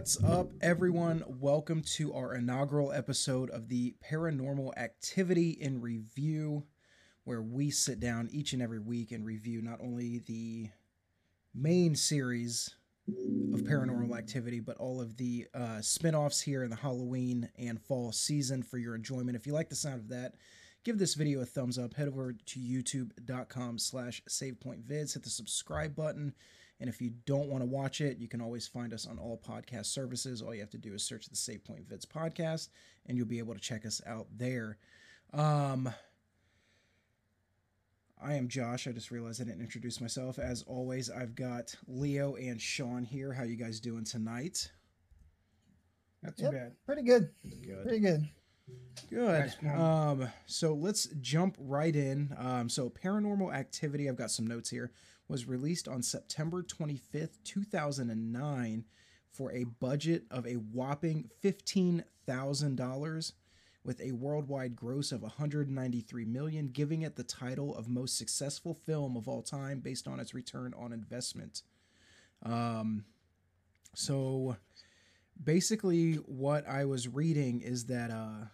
What's 0.00 0.24
up, 0.24 0.52
everyone? 0.62 1.22
Welcome 1.28 1.82
to 1.96 2.14
our 2.14 2.34
inaugural 2.34 2.90
episode 2.90 3.50
of 3.50 3.68
the 3.68 3.96
Paranormal 4.02 4.74
Activity 4.78 5.50
in 5.50 5.82
Review, 5.82 6.64
where 7.24 7.42
we 7.42 7.70
sit 7.70 8.00
down 8.00 8.30
each 8.32 8.54
and 8.54 8.62
every 8.62 8.78
week 8.78 9.12
and 9.12 9.26
review 9.26 9.60
not 9.60 9.78
only 9.82 10.20
the 10.20 10.70
main 11.54 11.94
series 11.94 12.74
of 13.52 13.60
Paranormal 13.60 14.16
Activity, 14.16 14.58
but 14.58 14.78
all 14.78 15.02
of 15.02 15.18
the 15.18 15.46
uh, 15.52 15.82
spin 15.82 16.14
offs 16.14 16.40
here 16.40 16.64
in 16.64 16.70
the 16.70 16.76
Halloween 16.76 17.50
and 17.58 17.78
fall 17.78 18.10
season 18.10 18.62
for 18.62 18.78
your 18.78 18.94
enjoyment. 18.94 19.36
If 19.36 19.46
you 19.46 19.52
like 19.52 19.68
the 19.68 19.76
sound 19.76 20.00
of 20.00 20.08
that, 20.08 20.32
give 20.82 20.98
this 20.98 21.12
video 21.12 21.42
a 21.42 21.44
thumbs 21.44 21.78
up. 21.78 21.92
Head 21.92 22.08
over 22.08 22.32
to 22.32 22.58
youtube.com 22.58 23.78
slash 23.78 24.22
savepointvids, 24.30 25.12
hit 25.12 25.24
the 25.24 25.28
subscribe 25.28 25.94
button 25.94 26.32
and 26.80 26.88
if 26.88 27.00
you 27.00 27.12
don't 27.26 27.48
want 27.48 27.62
to 27.62 27.66
watch 27.66 28.00
it, 28.00 28.18
you 28.18 28.26
can 28.26 28.40
always 28.40 28.66
find 28.66 28.94
us 28.94 29.06
on 29.06 29.18
all 29.18 29.40
podcast 29.46 29.86
services. 29.86 30.40
All 30.40 30.54
you 30.54 30.60
have 30.60 30.70
to 30.70 30.78
do 30.78 30.94
is 30.94 31.02
search 31.02 31.28
the 31.28 31.36
Save 31.36 31.62
Point 31.64 31.86
Vids 31.88 32.06
podcast, 32.06 32.68
and 33.06 33.18
you'll 33.18 33.26
be 33.26 33.38
able 33.38 33.54
to 33.54 33.60
check 33.60 33.84
us 33.84 34.00
out 34.06 34.26
there. 34.34 34.78
Um, 35.34 35.92
I 38.22 38.34
am 38.34 38.48
Josh. 38.48 38.88
I 38.88 38.92
just 38.92 39.10
realized 39.10 39.42
I 39.42 39.44
didn't 39.44 39.60
introduce 39.60 40.00
myself. 40.00 40.38
As 40.38 40.62
always, 40.66 41.10
I've 41.10 41.34
got 41.34 41.74
Leo 41.86 42.36
and 42.36 42.60
Sean 42.60 43.04
here. 43.04 43.32
How 43.32 43.44
you 43.44 43.56
guys 43.56 43.78
doing 43.78 44.04
tonight? 44.04 44.70
Not 46.22 46.36
too 46.36 46.44
yep, 46.44 46.52
bad. 46.52 46.72
Pretty 46.86 47.02
good. 47.02 47.28
Good. 47.66 47.82
Pretty 47.82 48.00
good. 48.00 48.28
Good. 49.10 49.52
Um, 49.66 50.28
so 50.46 50.74
let's 50.74 51.06
jump 51.20 51.56
right 51.58 51.94
in. 51.94 52.34
Um, 52.38 52.68
so 52.68 52.88
paranormal 52.88 53.54
activity. 53.54 54.08
I've 54.08 54.16
got 54.16 54.30
some 54.30 54.46
notes 54.46 54.70
here 54.70 54.92
was 55.30 55.46
released 55.46 55.86
on 55.86 56.02
September 56.02 56.60
25th, 56.60 57.38
2009 57.44 58.84
for 59.30 59.52
a 59.52 59.62
budget 59.62 60.24
of 60.28 60.44
a 60.44 60.54
whopping 60.54 61.30
$15,000 61.44 63.32
with 63.84 64.00
a 64.00 64.10
worldwide 64.10 64.74
gross 64.74 65.12
of 65.12 65.22
193 65.22 66.24
million, 66.24 66.66
giving 66.66 67.02
it 67.02 67.14
the 67.14 67.22
title 67.22 67.76
of 67.76 67.88
most 67.88 68.18
successful 68.18 68.74
film 68.74 69.16
of 69.16 69.28
all 69.28 69.40
time 69.40 69.78
based 69.78 70.08
on 70.08 70.18
its 70.18 70.34
return 70.34 70.74
on 70.76 70.92
investment. 70.92 71.62
Um, 72.42 73.04
so 73.94 74.56
basically, 75.42 76.14
what 76.14 76.66
I 76.68 76.84
was 76.86 77.06
reading 77.06 77.60
is 77.60 77.84
that 77.86 78.10
uh, 78.10 78.46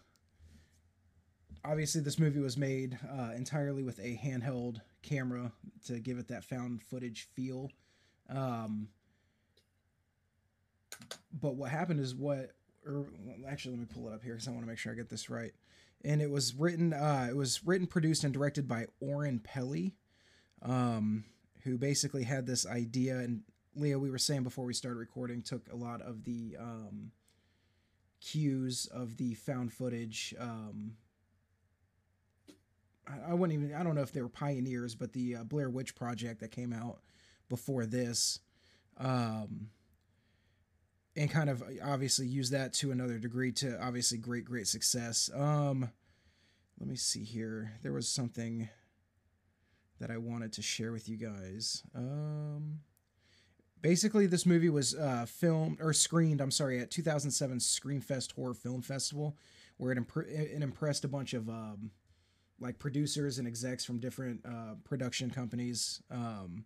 obviously 1.67 2.01
this 2.01 2.19
movie 2.19 2.41
was 2.41 2.57
made 2.57 2.99
uh, 3.11 3.33
entirely 3.37 3.83
with 3.83 3.99
a 3.99 4.21
handheld 4.23 4.81
camera 5.03 5.53
to 5.87 5.99
give 5.99 6.19
it 6.19 6.29
that 6.29 6.45
found 6.45 6.83
footage 6.83 7.29
feel. 7.35 7.71
Um, 8.29 8.89
but 11.33 11.57
what 11.57 11.71
happened 11.71 12.01
is 12.01 12.15
what, 12.15 12.53
or 12.87 13.07
actually, 13.49 13.73
let 13.73 13.81
me 13.81 13.87
pull 13.93 14.09
it 14.09 14.15
up 14.15 14.23
here 14.23 14.35
because 14.35 14.49
I 14.49 14.53
want 14.53 14.63
to 14.63 14.69
make 14.69 14.79
sure 14.79 14.93
I 14.93 14.97
get 14.97 15.09
this 15.09 15.29
right. 15.29 15.53
And 16.05 16.23
it 16.23 16.31
was 16.31 16.55
written, 16.55 16.93
uh, 16.93 17.27
it 17.29 17.37
was 17.37 17.67
written, 17.67 17.87
produced, 17.87 18.25
and 18.25 18.33
directed 18.33 18.69
by 18.69 18.87
Oren 19.01 19.41
Peli, 19.41 19.97
um, 20.63 21.25
who 21.65 21.79
basically 21.79 22.23
had 22.23 22.47
this 22.47 22.67
idea. 22.67 23.19
And 23.19 23.43
Leo, 23.75 23.99
we 23.99 24.11
were 24.11 24.19
saying 24.19 24.45
before 24.45 24.65
we 24.65 24.75
started 24.75 24.99
recording, 24.99 25.43
took 25.43 25.71
a 25.73 25.77
lot 25.77 26.01
of 26.03 26.25
the 26.25 26.57
um, 26.61 27.11
cues 28.21 28.87
of 28.87 29.17
the 29.17 29.35
found 29.35 29.73
footage 29.73 30.35
um, 30.39 30.93
I 33.29 33.35
wouldn't 33.35 33.59
even 33.59 33.75
I 33.75 33.83
don't 33.83 33.95
know 33.95 34.03
if 34.03 34.13
they 34.13 34.23
were 34.23 34.29
pioneers, 34.29 34.95
but 34.95 35.13
the 35.13 35.37
uh, 35.37 35.45
Blair 35.45 35.71
Witch 35.71 35.95
Project 35.95 36.41
that 36.41 36.51
came 36.51 36.73
out 36.73 37.01
before 37.49 37.87
this, 37.87 38.41
um, 38.99 39.69
and 41.15 41.31
kind 41.31 41.49
of 41.49 41.63
obviously 41.85 42.27
use 42.27 42.51
that 42.51 42.73
to 42.75 42.91
another 42.91 43.19
degree 43.19 43.53
to 43.53 43.81
obviously 43.83 44.19
great 44.19 44.45
great 44.45 44.67
success. 44.67 45.31
Um, 45.35 45.91
let 46.79 46.89
me 46.89 46.97
see 46.97 47.25
here. 47.25 47.73
There 47.83 47.93
was 47.93 48.09
something 48.09 48.69
that 50.01 50.11
I 50.11 50.19
wanted 50.19 50.53
to 50.55 50.63
share 50.63 50.93
with 50.93 51.09
you 51.09 51.17
guys. 51.17 51.83
Um, 51.95 52.81
basically, 53.81 54.27
this 54.27 54.45
movie 54.45 54.69
was 54.69 54.95
uh, 54.95 55.27
filmed 55.27 55.81
or 55.81 55.93
screened. 55.93 56.41
I'm 56.41 56.51
sorry, 56.51 56.81
at 56.81 56.91
2007 56.91 57.59
Screamfest 57.59 58.33
Horror 58.33 58.55
Film 58.55 58.83
Festival, 58.83 59.37
where 59.79 59.93
it, 59.93 59.99
imp- 59.99 60.27
it 60.29 60.63
impressed 60.63 61.05
a 61.05 61.09
bunch 61.09 61.33
of 61.33 61.49
um, 61.49 61.93
like 62.61 62.79
producers 62.79 63.39
and 63.39 63.47
execs 63.47 63.85
from 63.85 63.99
different 63.99 64.41
uh, 64.47 64.75
production 64.85 65.31
companies 65.31 66.03
um, 66.11 66.65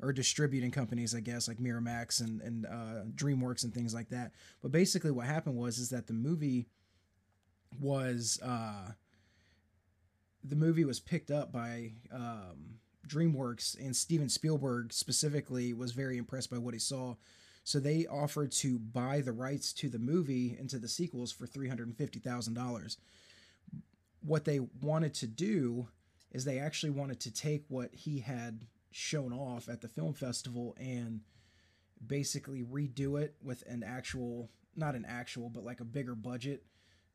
or 0.00 0.12
distributing 0.12 0.70
companies, 0.70 1.14
I 1.14 1.20
guess, 1.20 1.48
like 1.48 1.58
Miramax 1.58 2.20
and 2.20 2.40
and 2.40 2.66
uh, 2.66 3.04
DreamWorks 3.14 3.64
and 3.64 3.74
things 3.74 3.94
like 3.94 4.08
that. 4.10 4.32
But 4.62 4.72
basically, 4.72 5.10
what 5.10 5.26
happened 5.26 5.56
was 5.56 5.78
is 5.78 5.90
that 5.90 6.06
the 6.06 6.14
movie 6.14 6.66
was 7.80 8.40
uh, 8.42 8.92
the 10.42 10.56
movie 10.56 10.84
was 10.84 11.00
picked 11.00 11.30
up 11.30 11.52
by 11.52 11.92
um, 12.12 12.78
DreamWorks 13.06 13.78
and 13.78 13.94
Steven 13.94 14.28
Spielberg 14.28 14.92
specifically 14.92 15.72
was 15.72 15.92
very 15.92 16.18
impressed 16.18 16.50
by 16.50 16.58
what 16.58 16.74
he 16.74 16.80
saw. 16.80 17.16
So 17.64 17.78
they 17.78 18.06
offered 18.06 18.50
to 18.52 18.78
buy 18.78 19.20
the 19.20 19.32
rights 19.32 19.72
to 19.74 19.88
the 19.88 19.98
movie 19.98 20.56
and 20.58 20.68
to 20.70 20.78
the 20.78 20.88
sequels 20.88 21.30
for 21.30 21.46
three 21.46 21.68
hundred 21.68 21.86
and 21.88 21.96
fifty 21.96 22.18
thousand 22.18 22.54
dollars 22.54 22.96
what 24.24 24.44
they 24.44 24.60
wanted 24.80 25.14
to 25.14 25.26
do 25.26 25.88
is 26.30 26.44
they 26.44 26.58
actually 26.58 26.90
wanted 26.90 27.20
to 27.20 27.30
take 27.32 27.64
what 27.68 27.94
he 27.94 28.20
had 28.20 28.66
shown 28.90 29.32
off 29.32 29.68
at 29.68 29.80
the 29.80 29.88
film 29.88 30.14
festival 30.14 30.74
and 30.78 31.20
basically 32.06 32.62
redo 32.62 33.20
it 33.20 33.34
with 33.42 33.62
an 33.66 33.82
actual 33.82 34.50
not 34.76 34.94
an 34.94 35.04
actual 35.06 35.48
but 35.48 35.64
like 35.64 35.80
a 35.80 35.84
bigger 35.84 36.14
budget 36.14 36.64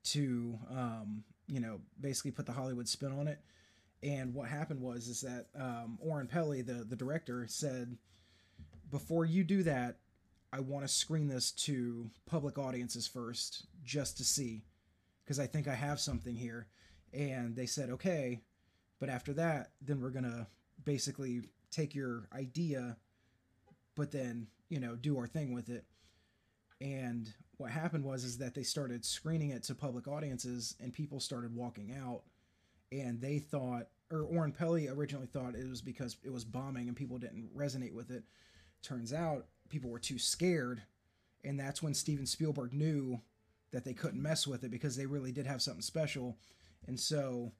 to 0.04 0.58
um, 0.72 1.24
you 1.48 1.60
know 1.60 1.80
basically 2.00 2.32
put 2.32 2.46
the 2.46 2.52
hollywood 2.52 2.88
spin 2.88 3.12
on 3.12 3.28
it. 3.28 3.40
And 4.04 4.36
what 4.36 4.48
happened 4.48 4.80
was 4.80 5.08
is 5.08 5.22
that 5.22 5.48
um, 5.60 5.98
oren 6.02 6.28
peli 6.28 6.62
the, 6.62 6.86
the 6.86 6.96
director 6.96 7.46
said 7.48 7.98
before 8.92 9.26
you 9.26 9.44
do 9.44 9.64
that 9.64 9.98
i 10.54 10.60
want 10.60 10.84
to 10.84 10.88
screen 10.88 11.28
this 11.28 11.52
to 11.52 12.10
public 12.26 12.58
audiences 12.58 13.08
first 13.08 13.66
just 13.84 14.18
to 14.18 14.24
see 14.24 14.64
because 15.24 15.40
i 15.40 15.48
think 15.48 15.68
i 15.68 15.76
have 15.76 16.00
something 16.00 16.36
here 16.36 16.68
and 17.14 17.56
they 17.56 17.66
said 17.66 17.90
okay 17.90 18.42
but 19.00 19.10
after 19.10 19.34
that 19.34 19.72
then 19.82 20.02
we're 20.02 20.10
gonna 20.10 20.48
basically 20.84 21.42
take 21.72 21.96
your 21.96 22.28
idea 22.34 22.98
but 23.98 24.12
then 24.12 24.48
you 24.70 24.80
know 24.80 24.96
do 24.96 25.18
our 25.18 25.28
thing 25.28 25.54
with 25.54 25.70
it. 25.70 25.84
And 26.80 27.34
what 27.58 27.72
happened 27.72 28.06
was 28.06 28.24
is 28.24 28.38
that 28.38 28.54
they 28.54 28.64
started 28.64 29.04
screening 29.04 29.50
it 29.50 29.64
to 29.64 29.76
public 29.76 30.08
audiences 30.08 30.76
and 30.80 30.94
people 30.94 31.20
started 31.20 31.56
walking 31.56 31.92
out. 32.00 32.22
And 32.92 33.20
they 33.20 33.40
thought 33.40 33.88
or 34.10 34.22
Oren 34.22 34.54
Peli 34.54 34.88
originally 34.88 35.26
thought 35.26 35.56
it 35.56 35.68
was 35.68 35.82
because 35.82 36.16
it 36.24 36.32
was 36.32 36.46
bombing 36.46 36.88
and 36.88 36.96
people 36.96 37.18
didn't 37.18 37.50
resonate 37.58 37.94
with 37.94 38.12
it. 38.12 38.24
Turns 38.84 39.12
out 39.12 39.48
people 39.70 39.90
were 39.90 40.00
too 40.00 40.20
scared 40.20 40.84
and 41.44 41.60
that's 41.60 41.82
when 41.82 41.94
Steven 41.94 42.26
Spielberg 42.26 42.74
knew 42.74 43.20
that 43.72 43.84
they 43.84 43.94
couldn't 43.94 44.22
mess 44.22 44.48
with 44.48 44.64
it 44.64 44.72
because 44.72 44.96
they 44.96 45.06
really 45.06 45.32
did 45.32 45.46
have 45.46 45.62
something 45.62 45.82
special 45.82 46.38
and 46.88 47.00
so, 47.00 47.52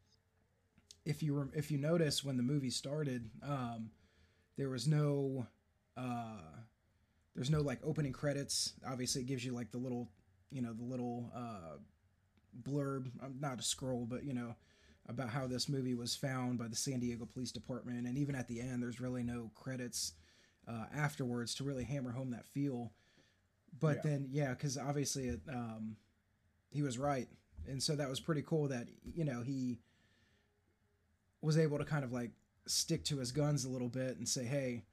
if 1.06 1.22
you 1.22 1.34
were, 1.34 1.50
if 1.54 1.70
you 1.70 1.78
notice 1.78 2.24
when 2.24 2.38
the 2.38 2.44
movie 2.44 2.70
started, 2.70 3.30
um, 3.44 3.90
there 4.58 4.70
was 4.70 4.88
no, 4.88 5.48
uh, 5.96 6.40
there's 7.36 7.50
no 7.50 7.62
like 7.62 7.80
opening 7.84 8.14
credits. 8.14 8.74
Obviously, 8.88 9.22
it 9.22 9.28
gives 9.28 9.46
you 9.46 9.54
like 9.54 9.72
the 9.72 9.78
little, 9.78 10.10
you 10.50 10.62
know, 10.62 10.74
the 10.74 10.84
little 10.84 11.32
uh, 11.36 11.78
blurb. 12.64 13.12
Um, 13.22 13.36
not 13.40 13.60
a 13.60 13.64
scroll, 13.64 14.06
but 14.06 14.24
you 14.24 14.34
know, 14.34 14.56
about 15.10 15.30
how 15.30 15.46
this 15.46 15.68
movie 15.70 15.96
was 15.96 16.16
found 16.16 16.58
by 16.58 16.68
the 16.68 16.76
San 16.76 17.00
Diego 17.00 17.26
Police 17.26 17.52
Department, 17.52 18.08
and 18.08 18.18
even 18.18 18.36
at 18.36 18.48
the 18.48 18.62
end, 18.62 18.82
there's 18.82 19.02
really 19.02 19.24
no 19.24 19.52
credits 19.56 20.14
uh, 20.68 20.86
afterwards 20.96 21.54
to 21.56 21.64
really 21.64 21.84
hammer 21.84 22.12
home 22.12 22.32
that 22.32 22.46
feel. 22.48 22.92
But 23.80 23.98
yeah. 23.98 24.12
then, 24.12 24.28
yeah, 24.32 24.50
because 24.50 24.78
obviously, 24.78 25.28
it, 25.28 25.42
um, 25.50 25.98
he 26.70 26.82
was 26.82 26.98
right 26.98 27.28
and 27.66 27.82
so 27.82 27.96
that 27.96 28.10
was 28.10 28.20
pretty 28.20 28.42
cool 28.42 28.68
that 28.68 28.88
you 29.14 29.26
know 29.26 29.42
he 29.42 29.80
was 31.42 31.58
able 31.58 31.78
to 31.78 31.86
kind 31.86 32.04
of 32.04 32.12
like 32.12 32.32
stick 32.66 33.04
to 33.06 33.18
his 33.18 33.32
guns 33.32 33.66
a 33.66 33.70
little 33.70 33.90
bit 33.90 34.18
and 34.18 34.28
say 34.28 34.44
hey 34.44 34.84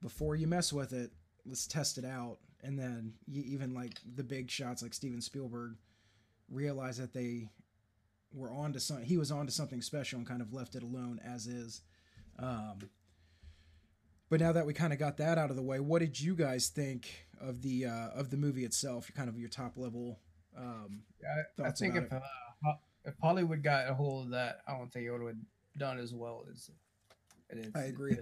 before 0.00 0.36
you 0.36 0.46
mess 0.46 0.72
with 0.72 0.92
it 0.92 1.10
let's 1.48 1.66
test 1.66 1.98
it 1.98 2.04
out. 2.04 2.38
And 2.62 2.78
then 2.78 3.14
even 3.32 3.74
like 3.74 3.94
the 4.16 4.24
big 4.24 4.50
shots 4.50 4.82
like 4.82 4.94
steven 4.94 5.20
spielberg 5.20 5.76
realized 6.50 7.00
that 7.00 7.12
they 7.12 7.50
were 8.32 8.50
on 8.50 8.72
to 8.72 8.80
something 8.80 9.06
he 9.06 9.16
was 9.16 9.30
on 9.30 9.46
to 9.46 9.52
something 9.52 9.80
special 9.80 10.18
and 10.18 10.28
kind 10.28 10.42
of 10.42 10.52
left 10.52 10.74
it 10.74 10.82
alone 10.82 11.20
as 11.24 11.46
is. 11.46 11.82
Um, 12.38 12.78
but 14.28 14.40
now 14.40 14.52
that 14.52 14.66
we 14.66 14.74
kind 14.74 14.92
of 14.92 14.98
got 14.98 15.16
that 15.18 15.38
out 15.38 15.50
of 15.50 15.56
the 15.56 15.62
way 15.62 15.80
what 15.80 16.00
did 16.00 16.20
you 16.20 16.34
guys 16.34 16.68
think 16.68 17.26
of 17.40 17.62
the 17.62 17.86
uh, 17.86 18.08
of 18.14 18.30
the 18.30 18.36
movie 18.36 18.64
itself 18.64 19.10
kind 19.14 19.28
of 19.28 19.38
your 19.38 19.48
top 19.48 19.76
level 19.76 20.18
um, 20.58 21.00
yeah, 21.22 21.64
I, 21.64 21.68
I 21.68 21.70
think 21.72 21.94
if 21.96 22.12
uh, 22.12 22.20
if 23.04 23.14
Hollywood 23.22 23.62
got 23.62 23.88
a 23.88 23.94
hold 23.94 24.26
of 24.26 24.30
that, 24.32 24.58
I 24.66 24.72
don't 24.76 24.92
think 24.92 25.06
it 25.06 25.12
would 25.12 25.22
have 25.26 25.36
done 25.78 25.98
as 25.98 26.12
well 26.14 26.44
as 26.52 26.70
it 27.50 27.58
is. 27.58 27.72
I 27.74 27.84
agree. 27.84 28.16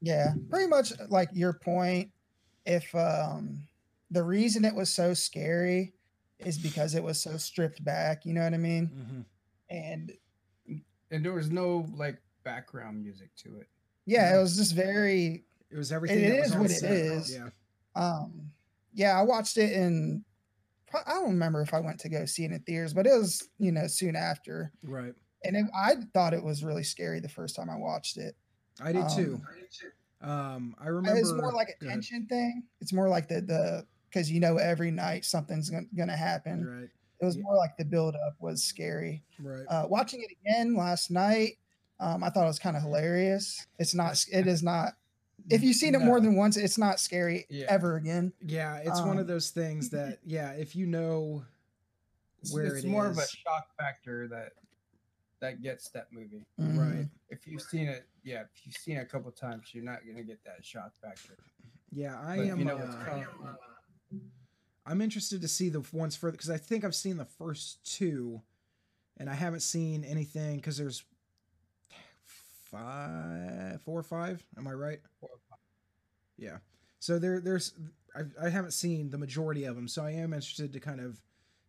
Yeah, 0.00 0.32
pretty 0.50 0.68
much 0.68 0.92
like 1.08 1.28
your 1.32 1.52
point. 1.52 2.10
If 2.66 2.94
um, 2.94 3.66
the 4.10 4.22
reason 4.22 4.64
it 4.64 4.74
was 4.74 4.90
so 4.90 5.14
scary 5.14 5.92
is 6.38 6.58
because 6.58 6.94
it 6.94 7.02
was 7.02 7.20
so 7.20 7.36
stripped 7.36 7.84
back. 7.84 8.24
You 8.24 8.34
know 8.34 8.42
what 8.44 8.54
I 8.54 8.58
mean? 8.58 8.86
hmm 8.86 9.20
And 9.74 10.12
and 11.10 11.24
there 11.24 11.32
was 11.32 11.50
no 11.50 11.86
like 11.94 12.18
background 12.44 13.02
music 13.02 13.30
to 13.44 13.56
it. 13.60 13.68
yeah, 14.06 14.36
it 14.36 14.40
was 14.40 14.56
just 14.56 14.74
very 14.74 15.44
It 15.70 15.76
was 15.76 15.92
everything. 15.92 16.24
It 16.24 16.30
that 16.30 16.40
was 16.40 16.56
what 16.56 16.70
it 16.70 16.74
set. 16.80 16.90
is. 16.90 17.34
Yeah. 17.34 17.48
um 17.94 18.50
yeah 18.94 19.18
i 19.18 19.22
watched 19.22 19.56
it 19.58 19.72
in 19.72 20.24
pro- 20.24 20.27
i 20.94 21.12
don't 21.14 21.28
remember 21.30 21.60
if 21.62 21.72
i 21.74 21.80
went 21.80 21.98
to 22.00 22.08
go 22.08 22.24
see 22.24 22.44
it 22.44 22.52
in 22.52 22.60
theaters 22.60 22.94
but 22.94 23.06
it 23.06 23.12
was 23.12 23.48
you 23.58 23.72
know 23.72 23.86
soon 23.86 24.16
after 24.16 24.72
Right. 24.82 25.14
and 25.44 25.56
it, 25.56 25.66
i 25.74 25.94
thought 26.14 26.34
it 26.34 26.42
was 26.42 26.64
really 26.64 26.82
scary 26.84 27.20
the 27.20 27.28
first 27.28 27.56
time 27.56 27.70
i 27.70 27.76
watched 27.76 28.16
it 28.16 28.34
I 28.80 28.92
did 28.92 29.08
too. 29.08 29.40
Um, 30.20 30.30
Um, 30.30 30.74
I 30.80 30.86
remember. 30.88 31.18
it's 31.20 31.32
more 31.32 31.52
like 31.52 31.68
a 31.80 31.84
tension 31.84 32.26
thing 32.28 32.62
it's 32.80 32.92
more 32.92 33.08
like 33.08 33.28
the 33.28 33.40
the 33.40 33.86
because 34.08 34.30
you 34.30 34.40
know 34.40 34.56
every 34.56 34.90
night 34.90 35.24
something's 35.24 35.68
gonna, 35.70 35.86
gonna 35.96 36.16
happen 36.16 36.64
Right. 36.66 36.88
it 37.20 37.24
was 37.24 37.36
Yeah. 37.36 37.42
more 37.42 37.56
like 37.56 37.76
the 37.76 37.84
build 37.84 38.14
up 38.14 38.34
was 38.40 38.64
scary 38.64 39.22
Right. 39.40 39.64
uh 39.68 39.86
watching 39.88 40.20
it 40.22 40.30
again 40.40 40.76
last 40.76 41.10
night 41.10 41.58
um 42.00 42.22
i 42.24 42.30
thought 42.30 42.44
it 42.44 42.48
was 42.48 42.58
kind 42.60 42.76
of 42.76 42.82
hilarious 42.82 43.66
it's 43.78 43.94
not 43.94 44.24
it 44.32 44.46
is 44.46 44.62
not 44.62 44.94
if 45.50 45.62
you've 45.62 45.76
seen 45.76 45.94
it 45.94 46.00
more 46.00 46.20
than 46.20 46.34
once 46.36 46.56
it's 46.56 46.78
not 46.78 47.00
scary 47.00 47.46
Yeah. 47.48 47.66
ever 47.68 47.96
again 47.96 48.32
yeah, 48.40 48.76
it's 48.78 49.00
one 49.00 49.18
of 49.18 49.22
um, 49.22 49.26
those 49.28 49.50
things 49.50 49.90
that 49.96 50.18
yeah, 50.24 50.52
if 50.52 50.74
you 50.76 50.86
know 50.86 51.44
where 52.52 52.66
it's 52.76 52.84
it 52.84 52.88
more 52.88 53.06
of 53.06 53.18
a 53.18 53.26
shock 53.26 53.68
factor 53.78 54.28
that 54.28 54.52
that 55.40 55.62
gets 55.62 55.88
that 55.90 56.08
movie. 56.12 56.46
Mhm. 56.60 56.78
right, 56.78 57.08
If 57.30 57.46
you've 57.46 57.62
seen 57.62 57.86
it, 57.88 58.08
yeah, 58.24 58.40
if 58.42 58.48
you've 58.66 58.74
seen 58.76 58.96
it 58.96 59.02
a 59.02 59.06
couple 59.06 59.30
times, 59.30 59.70
you're 59.72 59.84
not 59.84 60.00
gonna 60.06 60.24
get 60.24 60.42
that 60.44 60.64
shock 60.64 60.92
factor. 61.00 61.36
yeah, 61.92 62.18
I 62.20 62.36
But 62.38 62.46
am. 62.46 62.58
you 62.58 62.64
know 62.64 62.76
what's 62.76 62.94
uh, 62.96 63.04
coming. 63.04 63.26
I'm 64.86 65.00
interested 65.02 65.42
to 65.42 65.48
see 65.48 65.68
the 65.68 65.82
ones 65.92 66.16
further 66.16 66.32
because 66.32 66.50
I 66.50 66.56
think 66.56 66.82
I've 66.84 66.94
seen 66.94 67.18
the 67.18 67.24
first 67.26 67.84
two, 67.84 68.40
and 69.18 69.28
I 69.28 69.34
haven't 69.34 69.60
seen 69.60 70.02
anything 70.02 70.56
because 70.56 70.76
there's 70.78 71.04
five, 72.70 73.80
four 73.82 73.98
or 73.98 74.02
five. 74.02 74.44
Am 74.56 74.66
I 74.66 74.72
right? 74.72 75.00
Four 75.20 75.30
or 75.30 75.38
five. 75.50 75.58
Yeah. 76.36 76.58
So 77.00 77.18
there, 77.18 77.40
there's 77.40 77.74
I, 78.16 78.46
I 78.46 78.48
haven't 78.48 78.72
seen 78.72 79.10
the 79.10 79.18
majority 79.18 79.64
of 79.64 79.76
them, 79.76 79.88
so 79.88 80.02
I 80.04 80.10
am 80.12 80.32
interested 80.32 80.72
to 80.72 80.80
kind 80.80 81.00
of 81.00 81.20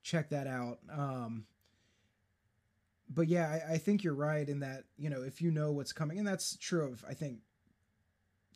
check 0.03 0.29
that 0.29 0.47
out. 0.47 0.79
Um, 0.91 1.45
but 3.09 3.27
yeah, 3.27 3.59
I, 3.67 3.73
I 3.73 3.77
think 3.77 4.03
you're 4.03 4.13
right 4.15 4.47
in 4.47 4.59
that 4.61 4.83
you 4.97 5.09
know 5.09 5.21
if 5.23 5.41
you 5.41 5.51
know 5.51 5.71
what's 5.71 5.93
coming, 5.93 6.19
and 6.19 6.27
that's 6.27 6.55
true 6.57 6.85
of 6.91 7.03
I 7.07 7.13
think 7.13 7.39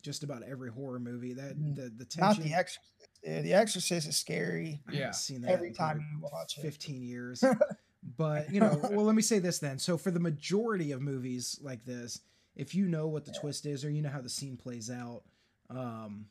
just 0.02 0.22
about 0.22 0.42
every 0.42 0.70
horror 0.70 0.98
movie 0.98 1.32
that 1.34 1.56
Mhm. 1.58 1.74
the 1.76 1.82
the 2.04 2.06
Not. 2.18 2.36
The 2.38 2.54
Exorcist. 2.54 2.90
The 3.22 3.54
Exorcist 3.54 4.06
is 4.08 4.16
scary. 4.18 4.82
I 4.86 4.90
haven't 4.90 5.00
Yeah. 5.00 5.10
seen 5.12 5.40
that 5.42 5.52
Every 5.52 5.72
time 5.72 6.04
you 6.12 6.20
watch 6.20 6.58
it. 6.58 6.60
15 6.60 7.02
years. 7.02 7.42
but, 8.18 8.52
you 8.52 8.60
know, 8.60 8.78
well, 8.90 9.06
let 9.06 9.14
me 9.14 9.22
say 9.22 9.38
this 9.38 9.60
then. 9.60 9.78
So, 9.78 9.96
for 9.96 10.10
the 10.10 10.20
majority 10.20 10.92
of 10.92 11.00
movies 11.00 11.58
like 11.62 11.86
this, 11.86 12.20
if 12.56 12.74
you 12.74 12.86
know 12.86 13.08
what 13.08 13.24
the 13.24 13.32
Yeah. 13.32 13.40
twist 13.40 13.66
is 13.66 13.84
or 13.84 13.90
you 13.90 14.02
know 14.02 14.10
how 14.10 14.20
the 14.20 14.28
scene 14.28 14.56
plays 14.56 14.90
out, 14.90 15.24
um, 15.70 16.28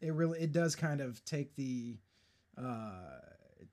it 0.00 0.12
really 0.12 0.40
it 0.40 0.52
does 0.52 0.76
kind 0.76 1.00
of 1.00 1.24
take 1.24 1.54
the 1.56 1.98
uh, 2.56 3.20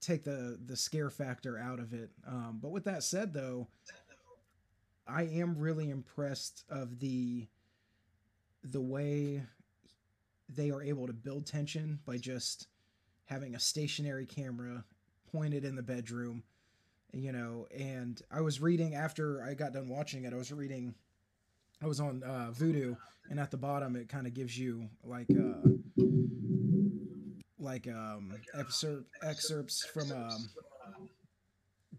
take 0.02 0.24
the 0.24 0.60
the 0.66 0.76
scare 0.76 1.10
factor 1.10 1.58
out 1.58 1.80
of 1.80 1.94
it. 1.94 2.12
Um, 2.26 2.60
but 2.62 2.72
with 2.72 2.84
that 2.86 3.04
said, 3.04 3.34
though, 3.34 3.68
I 5.08 5.24
am 5.24 5.58
really 5.58 5.90
impressed 5.90 6.64
of 6.70 7.00
the 7.00 7.48
the 8.64 8.82
way 8.82 9.44
they 10.50 10.72
are 10.72 10.82
able 10.82 11.08
to 11.08 11.14
build 11.14 11.46
tension 11.46 12.00
by 12.06 12.18
just 12.18 12.68
having 13.26 13.56
a 13.56 13.60
stationary 13.60 14.26
camera 14.26 14.84
pointed 15.32 15.66
in 15.66 15.76
the 15.76 15.82
bedroom 15.84 16.44
you 17.14 17.32
know 17.32 17.68
and 17.76 18.22
i 18.32 18.42
was 18.42 18.62
reading 18.62 18.96
after 18.96 19.44
i 19.44 19.54
got 19.54 19.74
done 19.74 19.88
watching 19.90 20.24
it 20.26 20.34
i 20.34 20.36
was 20.38 20.52
reading 20.52 20.94
i 21.82 21.88
was 21.88 22.00
on 22.00 22.24
uh, 22.24 22.52
Vudu 22.52 22.98
and 23.30 23.40
at 23.40 23.52
the 23.52 23.58
bottom 23.58 23.96
it 23.96 24.10
kind 24.10 24.28
of 24.28 24.34
gives 24.34 24.58
you 24.58 24.88
like 25.04 25.28
uh 25.32 25.70
like 27.60 27.88
um 27.88 28.34
excerpt, 28.58 29.06
excerpts 29.24 29.86
from 29.86 30.12
um 30.12 30.50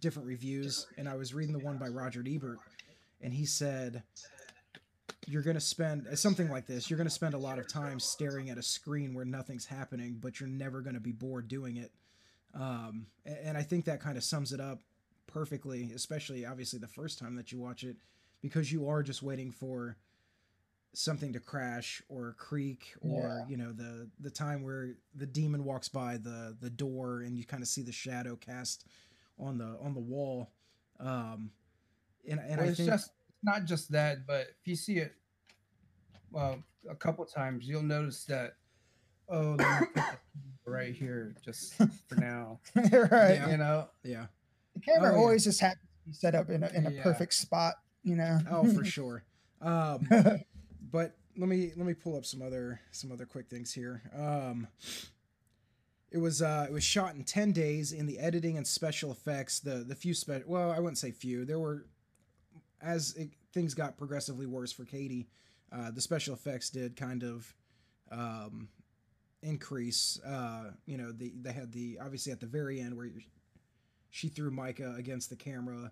different 0.00 0.28
reviews 0.28 0.86
and 0.98 1.08
i 1.08 1.14
was 1.14 1.34
reading 1.34 1.56
the 1.56 1.64
one 1.64 1.78
by 1.78 1.88
roger 1.88 2.22
ebert 2.26 2.58
and 3.22 3.32
he 3.32 3.46
said 3.46 4.02
you're 5.26 5.42
going 5.42 5.54
to 5.56 5.60
spend 5.60 6.06
something 6.18 6.48
like 6.50 6.66
this 6.66 6.88
you're 6.88 6.96
going 6.96 7.08
to 7.08 7.14
spend 7.14 7.34
a 7.34 7.38
lot 7.38 7.58
of 7.58 7.66
time 7.66 7.98
staring 7.98 8.50
at 8.50 8.58
a 8.58 8.62
screen 8.62 9.14
where 9.14 9.24
nothing's 9.24 9.66
happening 9.66 10.18
but 10.20 10.38
you're 10.38 10.48
never 10.48 10.80
going 10.80 10.94
to 10.94 11.00
be 11.00 11.12
bored 11.12 11.48
doing 11.48 11.76
it. 11.76 11.90
Um, 12.54 13.06
and 13.24 13.56
i 13.56 13.62
think 13.62 13.84
that 13.86 14.00
kind 14.00 14.16
of 14.16 14.24
sums 14.24 14.52
it 14.52 14.60
up 14.60 14.80
perfectly 15.26 15.90
especially 15.94 16.46
obviously 16.46 16.78
the 16.78 16.86
first 16.86 17.18
time 17.18 17.34
that 17.36 17.50
you 17.52 17.58
watch 17.58 17.82
it 17.82 17.96
because 18.48 18.70
you 18.72 18.88
are 18.88 19.02
just 19.02 19.22
waiting 19.22 19.50
for 19.50 19.96
something 20.94 21.32
to 21.32 21.40
crash 21.40 22.00
or 22.08 22.34
creak 22.38 22.94
or 23.02 23.10
Yeah. 23.10 23.44
you 23.48 23.56
know 23.56 23.72
the 23.72 24.08
the 24.20 24.30
time 24.30 24.62
where 24.62 24.94
the 25.14 25.26
demon 25.26 25.64
walks 25.64 25.88
by 25.88 26.16
the 26.16 26.56
the 26.60 26.70
door 26.70 27.20
and 27.20 27.36
you 27.36 27.44
kind 27.44 27.62
of 27.62 27.68
see 27.68 27.82
the 27.82 27.92
shadow 27.92 28.34
cast 28.36 28.86
on 29.38 29.58
the 29.58 29.76
on 29.82 29.92
the 29.92 30.00
wall 30.00 30.50
um 30.98 31.50
and, 32.28 32.40
and 32.40 32.56
well, 32.56 32.60
i 32.60 32.68
it's 32.68 32.78
think 32.78 32.88
just 32.88 33.10
not 33.42 33.64
just 33.66 33.92
that, 33.92 34.26
but 34.26 34.46
if 34.60 34.66
you 34.66 34.74
see 34.74 34.96
it, 34.96 35.12
well, 36.32 36.62
a 36.90 36.94
couple 36.96 37.24
times, 37.26 37.68
you'll 37.68 37.82
notice 37.82 38.24
that. 38.24 38.54
Oh, 39.28 39.56
let 39.58 39.58
me 39.58 39.86
put 39.94 40.04
right 40.66 40.94
here, 40.94 41.34
just 41.44 41.74
for 42.08 42.16
now. 42.16 42.58
right. 42.74 43.34
Yeah. 43.34 43.50
You 43.50 43.56
know, 43.58 43.88
yeah 44.02 44.26
The 44.74 44.80
camera 44.80 45.10
Oh, 45.10 45.14
yeah. 45.14 45.20
always 45.20 45.44
just 45.44 45.60
happens 45.60 45.82
to 45.82 46.08
be 46.08 46.12
set 46.14 46.34
up 46.34 46.50
in 46.50 46.64
a, 46.64 46.68
in 46.70 46.86
a 46.86 46.90
Yeah. 46.90 47.02
perfect 47.02 47.34
spot, 47.34 47.74
you 48.06 48.16
know. 48.16 48.38
oh 48.50 48.64
for 48.72 48.84
sure. 48.96 49.22
Um 49.60 50.08
but 50.92 51.16
let 51.36 51.48
me 51.48 51.72
let 51.76 51.86
me 51.86 51.92
pull 51.92 52.16
up 52.16 52.24
some 52.24 52.40
other 52.40 52.80
some 52.92 53.12
other 53.12 53.26
quick 53.26 53.48
things 53.50 53.72
here. 53.74 54.00
Um 54.16 54.68
it 56.10 56.18
was 56.18 56.40
uh 56.40 56.66
it 56.68 56.72
was 56.72 56.84
shot 56.84 57.14
in 57.14 57.24
10 57.24 57.52
days 57.52 57.92
in 57.92 58.06
the 58.06 58.18
editing 58.18 58.56
and 58.56 58.66
special 58.66 59.10
effects 59.10 59.58
the 59.60 59.84
the 59.86 59.94
few 59.94 60.14
spe- 60.14 60.46
well 60.46 60.70
i 60.70 60.78
wouldn't 60.78 60.98
say 60.98 61.10
few. 61.10 61.44
There 61.44 61.58
were 61.58 61.86
as 62.80 63.14
it, 63.16 63.30
things 63.52 63.74
got 63.74 63.98
progressively 63.98 64.46
worse 64.46 64.72
for 64.72 64.84
katie 64.84 65.28
uh 65.72 65.90
the 65.90 66.00
special 66.00 66.32
effects 66.34 66.70
did 66.70 66.96
kind 66.96 67.22
of 67.24 67.52
um 68.12 68.68
increase. 69.42 70.20
Uh 70.24 70.70
you 70.86 70.96
know 70.96 71.12
the 71.12 71.32
they 71.42 71.52
had 71.52 71.72
the 71.72 71.98
obviously 72.00 72.32
at 72.32 72.40
the 72.40 72.46
very 72.46 72.80
end 72.80 72.96
where 72.96 73.10
she 74.10 74.28
threw 74.28 74.50
micah 74.50 74.94
against 74.96 75.28
the 75.28 75.36
camera 75.36 75.90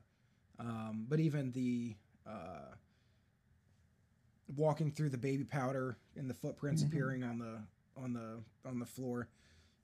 um 0.61 1.07
but 1.09 1.19
even 1.21 1.51
the 1.53 1.97
uh 2.27 2.75
walking 4.57 4.91
through 4.91 5.09
the 5.11 5.19
baby 5.19 5.45
powder 5.45 5.97
and 6.17 6.29
the 6.29 6.35
footprints 6.35 6.83
Mhm. 6.83 6.87
appearing 6.89 7.25
on 7.25 7.39
the 7.39 7.63
on 7.97 8.13
the 8.13 8.43
on 8.69 8.79
the 8.79 8.87
floor 8.87 9.29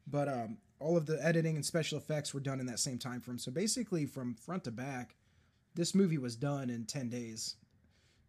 but 0.06 0.28
um 0.28 0.58
all 0.78 0.96
of 0.96 1.06
the 1.06 1.22
editing 1.24 1.56
and 1.56 1.64
special 1.64 1.98
effects 1.98 2.32
were 2.34 2.40
done 2.40 2.60
in 2.60 2.66
that 2.66 2.78
same 2.78 2.98
time 2.98 3.20
frame 3.20 3.38
so 3.38 3.50
basically 3.50 4.04
from 4.06 4.34
front 4.34 4.64
to 4.64 4.70
back 4.70 5.16
this 5.74 5.94
movie 5.94 6.18
was 6.18 6.36
done 6.36 6.68
in 6.68 6.84
10 6.84 7.08
days 7.08 7.56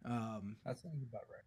um 0.04 0.56
that 0.64 0.78
sounds 0.78 1.02
about 1.02 1.24
right. 1.30 1.44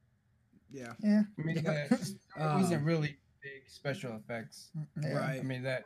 yeah 0.72 0.94
yeah. 1.00 1.24
I 1.38 1.42
mean, 1.42 1.56
Yeah. 1.58 1.62
that, 1.90 1.92
it 2.02 2.18
wasn't 2.38 2.84
really 2.86 3.18
big 3.42 3.68
special 3.70 4.16
effects. 4.16 4.72
Yeah. 5.02 5.14
Right. 5.14 5.40
I 5.40 5.44
mean, 5.44 5.62
that 5.64 5.86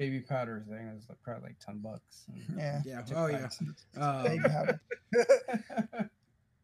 baby 0.00 0.18
powder 0.20 0.64
thing 0.66 0.88
is 0.98 1.06
like 1.10 1.18
probably 1.22 1.50
like 1.50 1.58
ten 1.58 1.78
bucks. 1.78 2.24
and- 2.28 2.42
Yeah. 2.58 2.80
yeah 2.86 3.02
Took 3.02 3.16
oh 3.18 3.28
five 3.28 3.52
yeah 3.94 4.22
Baby 4.22 4.44
um, 4.44 4.50
powder. 4.50 4.80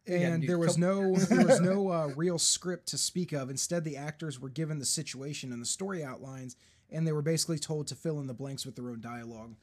And 0.09 0.47
there 0.47 0.57
was 0.57 0.77
no 0.77 1.15
there 1.17 1.45
was 1.45 1.59
no 1.59 1.89
uh, 1.91 2.07
real 2.15 2.39
script 2.39 2.87
to 2.89 2.97
speak 2.97 3.33
of. 3.33 3.49
Instead, 3.49 3.83
the 3.83 3.97
actors 3.97 4.39
were 4.39 4.47
given 4.47 4.79
the 4.79 4.85
situation 4.85 5.51
and 5.51 5.61
the 5.61 5.65
story 5.65 6.01
outlines, 6.01 6.55
and 6.89 7.05
they 7.05 7.11
were 7.11 7.21
basically 7.21 7.59
told 7.59 7.87
to 7.87 7.95
fill 7.95 8.21
in 8.21 8.27
the 8.27 8.33
blanks 8.33 8.65
with 8.65 8.77
their 8.77 8.89
own 8.89 9.01
dialogue, 9.01 9.55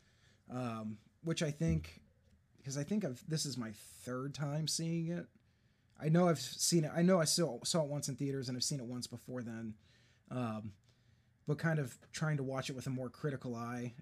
um, 0.53 0.99
which 1.23 1.43
I 1.43 1.51
think, 1.51 2.03
because 2.59 2.77
I 2.77 2.83
think 2.85 3.07
I've 3.07 3.25
this 3.27 3.47
is 3.47 3.57
my 3.57 3.71
third 4.05 4.35
time 4.35 4.69
seeing 4.69 5.09
it. 5.09 5.25
I 5.99 6.11
know 6.11 6.29
I've 6.29 6.41
seen 6.41 6.85
it. 6.85 6.91
I 6.95 7.01
know 7.01 7.19
I 7.19 7.25
saw 7.25 7.59
saw 7.65 7.81
it 7.83 7.89
once 7.89 8.09
in 8.11 8.17
theaters, 8.17 8.49
and 8.51 8.57
I've 8.59 8.65
seen 8.65 8.81
it 8.81 8.87
once 8.87 9.07
before 9.07 9.41
then, 9.43 9.73
um, 10.31 10.73
but 11.47 11.59
kind 11.59 11.79
of 11.79 11.97
trying 12.13 12.37
to 12.39 12.43
watch 12.43 12.71
it 12.71 12.77
with 12.77 12.87
a 12.87 12.91
more 12.91 13.09
critical 13.11 13.55
eye. 13.55 13.95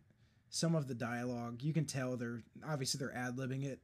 Some 0.50 0.74
of 0.74 0.86
the 0.88 0.94
dialogue, 0.94 1.62
you 1.62 1.72
can 1.72 1.84
tell 1.86 2.16
they're 2.16 2.42
obviously 2.66 2.98
they're 2.98 3.16
ad 3.16 3.36
libbing 3.36 3.64
it, 3.64 3.80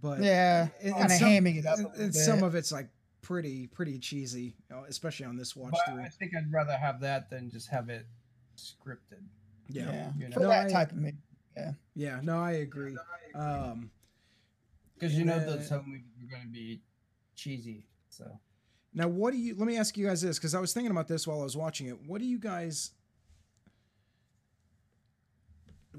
but 0.00 0.20
Yeah. 0.20 0.68
and- 0.80 0.86
and 0.88 0.94
Kind 0.94 1.04
of 1.12 1.18
some- 1.18 1.28
hamming 1.28 1.56
it 1.56 1.66
up. 1.66 1.78
A 1.78 1.86
and, 1.88 2.12
bit. 2.12 2.14
some 2.14 2.42
of 2.42 2.54
it's 2.54 2.70
like 2.70 2.88
pretty 3.22 3.66
pretty 3.68 3.98
cheesy, 3.98 4.54
especially 4.88 5.26
on 5.26 5.36
this 5.36 5.54
watch 5.56 5.72
But 5.72 5.94
through. 5.94 6.02
I 6.02 6.08
think 6.08 6.34
I'd 6.36 6.52
rather 6.52 6.76
have 6.76 7.00
that 7.00 7.30
than 7.30 7.50
just 7.50 7.68
have 7.68 7.88
it 7.88 8.06
scripted. 8.56 9.22
Yeah. 9.68 9.90
yeah. 9.92 10.12
you 10.18 10.28
know. 10.28 10.34
For 10.34 10.40
No, 10.40 10.48
that 10.48 10.66
I- 10.66 10.70
type 10.70 10.90
of 10.92 10.98
movie. 10.98 11.16
yeah, 11.56 11.72
yeah. 11.94 12.20
no, 12.22 12.38
I 12.40 12.52
agree. 12.52 12.96
Um, 13.34 13.90
Because 14.94 15.14
you 15.14 15.22
And, 15.22 15.30
know 15.30 15.36
uh, 15.38 15.56
those 15.56 15.66
some 15.68 15.84
movies 15.88 16.04
are 16.22 16.30
going 16.30 16.42
to 16.42 16.48
be 16.52 16.80
cheesy. 17.34 17.86
So 18.08 18.38
now, 18.94 19.08
what 19.08 19.32
do 19.32 19.38
you? 19.38 19.54
Let 19.54 19.66
me 19.66 19.76
ask 19.78 19.96
you 19.96 20.06
guys 20.06 20.20
this 20.22 20.38
because 20.38 20.54
I 20.54 20.60
was 20.60 20.72
thinking 20.72 20.90
about 20.90 21.08
this 21.08 21.26
while 21.26 21.40
I 21.40 21.44
was 21.44 21.56
watching 21.56 21.86
it. 21.88 21.98
What 22.06 22.20
do 22.20 22.26
you 22.26 22.38
guys? 22.38 22.90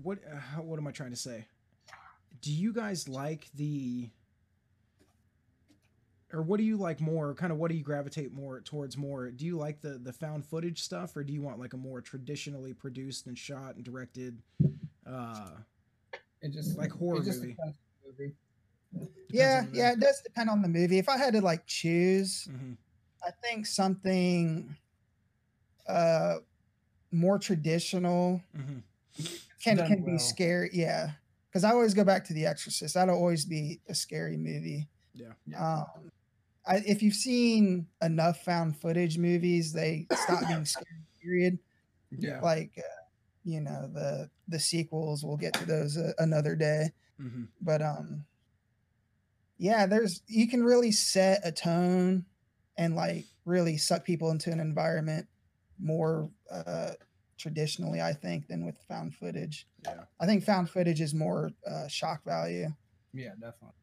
what 0.02 0.20
uh, 0.32 0.38
how- 0.38 0.62
what 0.64 0.80
am 0.80 0.88
I 0.88 0.92
trying 0.92 1.12
to 1.12 1.16
say? 1.16 1.46
Do 2.42 2.52
you 2.52 2.74
guys 2.74 3.08
like 3.08 3.48
the 3.56 4.10
or 6.34 6.42
what 6.42 6.58
do 6.58 6.64
you 6.64 6.78
like 6.78 7.00
more? 7.00 7.34
Kind 7.36 7.52
of 7.52 7.60
what 7.60 7.70
do 7.70 7.78
you 7.78 7.84
gravitate 7.84 8.34
more 8.34 8.60
towards 8.62 8.98
more? 8.98 9.30
Do 9.30 9.46
you 9.46 9.56
like 9.58 9.82
the 9.82 10.00
the 10.00 10.12
found 10.12 10.46
footage 10.46 10.82
stuff 10.82 11.16
or 11.16 11.24
do 11.24 11.32
you 11.32 11.42
want 11.42 11.60
like 11.60 11.74
a 11.74 11.78
more 11.78 12.02
traditionally 12.02 12.74
produced 12.74 13.28
and 13.28 13.38
shot 13.38 13.76
and 13.76 13.84
directed 13.84 14.38
uh 15.06 15.52
It 16.42 16.52
just 16.52 16.76
Like 16.78 16.92
horror 16.92 17.22
it 17.22 17.26
just 17.26 17.40
movie. 17.42 17.52
depends 17.54 17.78
on 17.78 18.02
the 18.04 18.10
movie. 18.24 18.36
depends 18.94 19.14
Yeah, 19.30 19.60
on 19.66 19.72
the- 19.72 19.78
yeah, 19.78 19.92
it 19.92 20.00
does 20.00 20.22
depend 20.22 20.50
on 20.50 20.62
the 20.64 20.68
movie. 20.70 20.98
If 20.98 21.08
I 21.08 21.18
had 21.18 21.34
to 21.34 21.42
like 21.42 21.66
choose, 21.68 22.48
mhm, 22.52 22.78
I 23.26 23.32
think 23.42 23.66
something 23.66 24.76
uh 25.88 26.36
more 27.12 27.38
traditional 27.38 28.42
mhm. 28.58 28.82
can 29.62 29.78
done 29.78 29.88
can 29.88 30.04
well. 30.04 30.14
be 30.14 30.18
scary. 30.20 30.70
Yeah, 30.74 31.12
because 31.50 31.64
I 31.64 31.72
always 31.72 31.94
go 31.94 32.04
back 32.04 32.26
to 32.26 32.34
The 32.34 32.46
Exorcist. 32.46 32.96
That'll 32.96 33.16
always 33.16 33.46
be 33.46 33.80
a 33.88 33.96
scary 33.96 34.38
movie. 34.38 34.88
Yeah. 35.14 35.34
Um, 35.58 36.12
I, 36.66 36.78
if 36.88 37.04
you've 37.04 37.14
seen 37.14 37.88
enough 38.02 38.44
found 38.44 38.78
footage 38.78 39.18
movies, 39.18 39.74
they 39.74 40.08
stop 40.14 40.48
being 40.48 40.66
scary. 40.66 40.88
Period. 41.22 41.60
Yeah. 42.12 42.42
Like, 42.42 42.72
uh, 42.78 43.04
you 43.44 43.62
know, 43.62 43.90
the 43.94 44.30
the 44.48 44.60
sequels. 44.60 45.24
We'll 45.24 45.38
get 45.38 45.54
to 45.54 45.66
those 45.66 45.98
uh, 45.98 46.14
another 46.18 46.56
day. 46.56 46.92
Mhm. 47.22 47.48
But 47.62 47.82
um, 47.82 48.26
yeah, 49.58 49.86
there's 49.86 50.22
you 50.28 50.48
can 50.48 50.64
really 50.64 50.92
set 50.92 51.42
a 51.44 51.52
tone 51.52 52.26
and 52.78 52.96
like 52.96 53.26
really 53.46 53.78
suck 53.78 54.04
people 54.06 54.32
into 54.32 54.52
an 54.52 54.60
environment 54.60 55.28
more 55.80 56.30
uh 56.52 56.92
traditionally 57.38 58.02
i 58.02 58.14
think 58.14 58.48
than 58.48 58.66
with 58.66 58.78
found 58.88 59.14
footage 59.16 59.68
Yeah. 59.86 60.04
i 60.20 60.26
think 60.26 60.44
found 60.44 60.70
footage 60.70 61.02
is 61.02 61.14
more 61.14 61.52
uh 61.70 61.88
shock 61.88 62.24
value 62.24 62.68
Yeah, 63.14 63.32
definitely. 63.40 63.76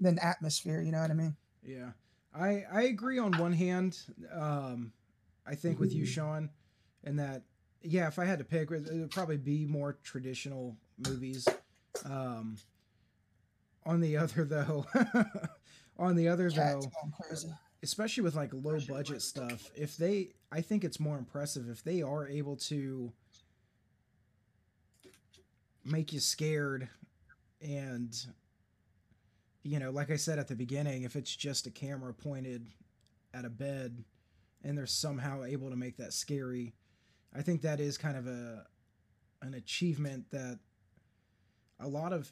than 0.00 0.18
atmosphere 0.18 0.80
you 0.82 0.92
know 0.92 1.00
what 1.00 1.10
i 1.10 1.14
mean 1.14 1.36
Yeah, 1.62 1.92
I 2.34 2.64
I 2.72 2.82
agree 2.82 3.18
on 3.18 3.32
one 3.38 3.52
hand. 3.52 3.98
Um, 4.32 4.92
I 5.46 5.54
think 5.56 5.78
with 5.80 5.92
you, 5.92 6.06
Sean, 6.06 6.50
and 7.04 7.18
that 7.18 7.42
yeah, 7.82 8.06
if 8.08 8.18
I 8.18 8.24
had 8.24 8.38
to 8.38 8.44
pick, 8.44 8.70
it 8.70 8.88
would 8.92 9.10
probably 9.10 9.36
be 9.38 9.64
more 9.66 9.98
traditional 10.04 10.76
movies. 11.08 11.46
Um, 12.04 12.56
on 13.84 14.00
the 14.00 14.16
other 14.16 14.44
though, 14.44 14.86
on 15.98 16.14
the 16.16 16.28
other 16.28 16.50
Cat's 16.50 16.86
though, 16.86 16.92
especially 17.82 18.22
with 18.22 18.34
like 18.34 18.52
low 18.52 18.78
budget 18.88 19.22
stuff, 19.22 19.70
if 19.74 19.96
they, 19.96 20.30
I 20.52 20.60
think 20.60 20.84
it's 20.84 21.00
more 21.00 21.18
impressive 21.18 21.68
if 21.68 21.82
they 21.82 22.02
are 22.02 22.28
able 22.28 22.56
to 22.56 23.12
make 25.84 26.12
you 26.12 26.20
scared 26.20 26.88
and 27.62 28.14
you 29.62 29.78
know, 29.78 29.90
like 29.90 30.10
I 30.10 30.16
said 30.16 30.38
at 30.38 30.48
the 30.48 30.54
beginning, 30.54 31.02
if 31.02 31.16
it's 31.16 31.34
just 31.34 31.66
a 31.66 31.70
camera 31.70 32.14
pointed 32.14 32.66
at 33.34 33.44
a 33.44 33.50
bed 33.50 34.04
and 34.64 34.76
they're 34.76 34.86
somehow 34.86 35.44
able 35.44 35.70
to 35.70 35.76
make 35.76 35.96
that 35.98 36.12
scary, 36.12 36.74
I 37.34 37.42
think 37.42 37.62
that 37.62 37.80
is 37.80 37.98
kind 37.98 38.16
of 38.16 38.26
a 38.26 38.64
an 39.42 39.54
achievement 39.54 40.30
that 40.30 40.58
a 41.78 41.88
lot 41.88 42.12
of 42.12 42.30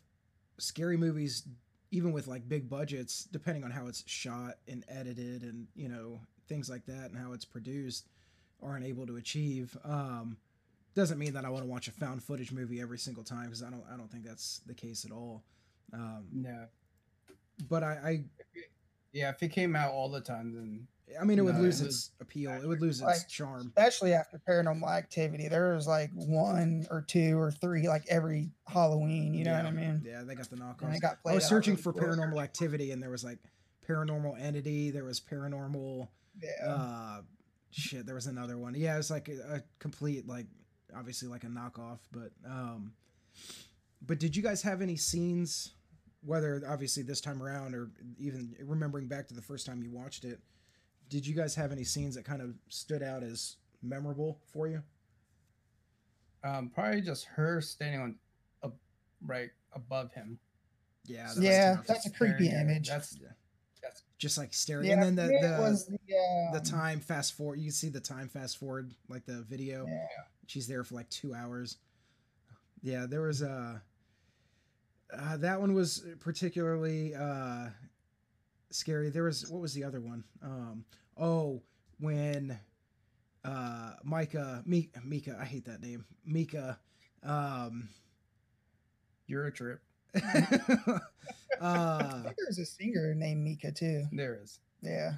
scary 0.59 0.97
movies 0.97 1.45
even 1.91 2.13
with 2.13 2.27
like 2.27 2.49
big 2.49 2.69
budgets 2.69 3.25
depending 3.33 3.65
on 3.65 3.71
how 3.71 3.87
it's 3.87 4.05
shot 4.07 4.55
and 4.69 4.85
edited 4.89 5.43
and 5.43 5.67
you 5.75 5.89
know 5.89 6.21
things 6.49 6.69
like 6.69 6.85
that 6.87 7.11
and 7.11 7.17
how 7.19 7.33
it's 7.33 7.45
produced 7.45 8.07
aren't 8.63 8.85
able 8.85 9.07
to 9.07 9.17
achieve 9.17 9.77
um 9.85 10.37
doesn't 10.95 11.19
mean 11.19 11.35
that 11.35 11.45
I 11.45 11.51
want 11.51 11.65
to 11.65 11.71
watch 11.71 11.87
a 11.87 11.93
found 11.93 12.23
footage 12.23 12.51
movie 12.51 12.81
every 12.81 12.99
single 12.99 13.23
time 13.23 13.45
because 13.47 13.63
I 13.63 13.71
don't 13.71 13.85
I 13.93 13.97
don't 13.97 14.11
think 14.11 14.25
that's 14.25 14.61
the 14.67 14.75
case 14.75 15.05
at 15.05 15.13
all 15.13 15.43
um 15.93 16.27
No. 16.33 16.67
but 17.69 17.83
I, 17.83 18.25
Yeah, 19.13 19.31
if 19.31 19.43
it 19.43 19.49
came 19.49 19.75
out 19.75 19.93
all 19.93 20.09
the 20.11 20.21
time, 20.21 20.55
then 20.55 20.87
I 21.19 21.25
mean, 21.25 21.39
it 21.39 21.43
would 21.43 21.55
No, 21.55 21.63
lose 21.63 21.81
it 21.81 21.87
its 21.87 22.11
appeal. 22.21 22.51
It 22.53 22.67
would 22.67 22.81
lose 22.83 23.01
its 23.01 23.25
charm. 23.25 23.69
especially 23.75 24.13
after 24.13 24.39
paranormal 24.47 24.89
activity 24.95 25.49
there 25.49 25.75
was 25.75 25.87
like 25.87 26.11
one 26.15 26.87
or 26.91 27.01
two 27.01 27.39
or 27.39 27.51
three 27.51 27.89
like 27.89 28.05
every 28.11 28.51
halloween 28.67 29.33
you 29.33 29.45
know 29.45 29.55
what 29.57 29.65
i 29.65 29.71
mean 29.71 30.03
Yeah, 30.05 30.23
they 30.23 30.35
got 30.35 30.51
the 30.51 30.57
and 30.57 30.77
knockoffs. 30.77 30.97
it 30.97 31.01
got 31.01 31.19
I 31.27 31.35
was 31.35 31.47
searching 31.47 31.77
for 31.77 31.93
paranormal 31.95 32.43
activity, 32.43 32.91
and 32.93 33.03
there 33.03 33.09
was 33.11 33.25
like 33.25 33.39
paranormal 33.89 34.39
entity. 34.41 34.91
There 34.91 35.05
was 35.05 35.19
paranormal. 35.21 36.09
yeah 36.43 36.67
Uh, 36.67 37.21
shit. 37.71 38.05
There 38.05 38.15
was 38.15 38.27
another 38.27 38.59
one. 38.59 38.75
Yeah, 38.75 38.95
it 38.95 38.99
was 38.99 39.11
like 39.11 39.29
a, 39.31 39.55
a 39.57 39.63
complete 39.79 40.29
like, 40.29 40.47
obviously 40.95 41.29
like 41.29 41.45
a 41.45 41.49
knockoff. 41.49 42.01
But 42.13 42.33
um, 42.47 42.93
but 44.07 44.19
did 44.21 44.37
you 44.37 44.43
guys 44.43 44.61
have 44.63 44.83
any 44.83 44.97
scenes? 44.97 45.73
Whether 46.29 46.63
obviously 46.69 47.03
this 47.03 47.23
time 47.23 47.43
around, 47.43 47.75
or 47.75 47.91
even 48.19 48.55
remembering 48.63 49.09
back 49.09 49.27
to 49.29 49.35
the 49.35 49.41
first 49.41 49.65
time 49.65 49.83
you 49.83 49.91
watched 49.91 50.25
it, 50.25 50.41
did 51.09 51.27
you 51.27 51.35
guys 51.35 51.55
have 51.55 51.73
any 51.73 51.85
scenes 51.85 52.15
that 52.17 52.27
kind 52.27 52.43
of 52.43 52.51
stood 52.69 53.03
out 53.03 53.23
as 53.23 53.57
memorable 53.83 54.39
for 54.53 54.69
you? 54.69 54.83
um, 56.45 56.71
probably 56.73 57.01
just 57.01 57.25
her 57.25 57.61
standing 57.63 58.01
on, 58.01 58.15
a, 58.63 58.71
right 59.27 59.49
above 59.73 60.13
him. 60.13 60.39
Yeah, 61.07 61.29
So, 61.29 61.41
Yeah, 61.41 61.77
tough. 61.77 61.87
that's 61.87 62.07
a 62.07 62.11
creepy 62.11 62.49
staring 62.49 62.55
at 62.55 62.61
image. 62.63 62.89
That's 62.89 63.17
Yeah. 63.21 63.29
that's 63.83 64.03
just 64.19 64.37
like 64.37 64.53
staring, 64.53 64.87
yeah 64.87 65.03
and 65.03 65.03
then 65.03 65.17
for 65.17 65.33
the 65.33 65.49
the, 65.49 65.55
it 65.57 65.61
was 65.61 65.87
the, 65.87 65.99
the 66.53 66.59
um, 66.59 66.63
time 66.65 67.01
fast 67.01 67.33
forward. 67.39 67.59
You 67.59 67.65
can 67.65 67.73
see 67.73 67.89
the 67.89 68.01
time 68.01 68.29
fast 68.29 68.59
forward, 68.59 68.93
like 69.09 69.25
the 69.25 69.43
video. 69.49 69.87
yeah. 69.87 70.07
She's 70.47 70.69
there 70.69 70.85
for 70.85 70.95
like 70.95 71.09
two 71.09 71.35
hours. 71.35 71.79
Yeah, 72.83 73.07
there 73.07 73.23
was 73.23 73.41
a. 73.43 73.83
Uh, 75.17 75.37
that 75.39 75.61
one 75.61 75.75
was 75.75 76.05
particularly 76.21 77.15
uh, 77.15 77.69
scary. 78.71 79.11
There 79.11 79.25
was 79.25 79.49
what 79.49 79.61
was 79.63 79.75
the 79.75 79.85
other 79.85 80.01
one? 80.01 80.25
Um, 80.43 80.85
oh, 81.17 81.63
when 81.99 82.59
uh, 83.45 83.93
Micah, 84.05 84.63
Mi- 84.67 84.91
Mika, 85.05 85.37
I 85.41 85.45
hate 85.45 85.65
that 85.67 85.81
name, 85.83 86.05
Mika. 86.27 86.79
Um, 87.23 87.89
you're 89.27 89.47
a 89.47 89.53
trip. 89.53 89.81
uh, 91.61 92.23
there's 92.39 92.59
a 92.59 92.65
singer 92.67 93.15
named 93.15 93.43
Mika 93.43 93.73
too. 93.73 94.05
There 94.13 94.39
is. 94.43 94.59
Yeah. 94.83 95.15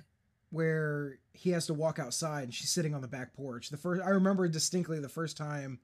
where 0.51 1.19
he 1.33 1.51
has 1.51 1.67
to 1.67 1.75
walk 1.75 1.99
outside 1.99 2.45
and 2.45 2.55
she's 2.55 2.71
sitting 2.71 2.95
on 2.95 3.01
the 3.03 3.09
back 3.09 3.35
porch. 3.35 3.69
The 3.71 3.77
first 3.77 4.03
I 4.03 4.11
remember 4.11 4.49
distinctly 4.49 4.99
the 5.01 5.09
first 5.09 5.37
time 5.37 5.79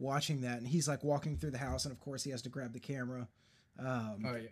watching 0.00 0.40
that 0.40 0.58
and 0.58 0.66
he's 0.66 0.88
like 0.88 1.04
walking 1.04 1.36
through 1.36 1.50
the 1.52 1.58
house 1.58 1.84
and 1.84 1.92
of 1.92 2.00
course 2.00 2.24
he 2.24 2.30
has 2.30 2.42
to 2.42 2.48
grab 2.48 2.72
the 2.72 2.80
camera. 2.80 3.28
Um 3.78 4.24
Oh 4.26 4.34
yeah. 4.34 4.48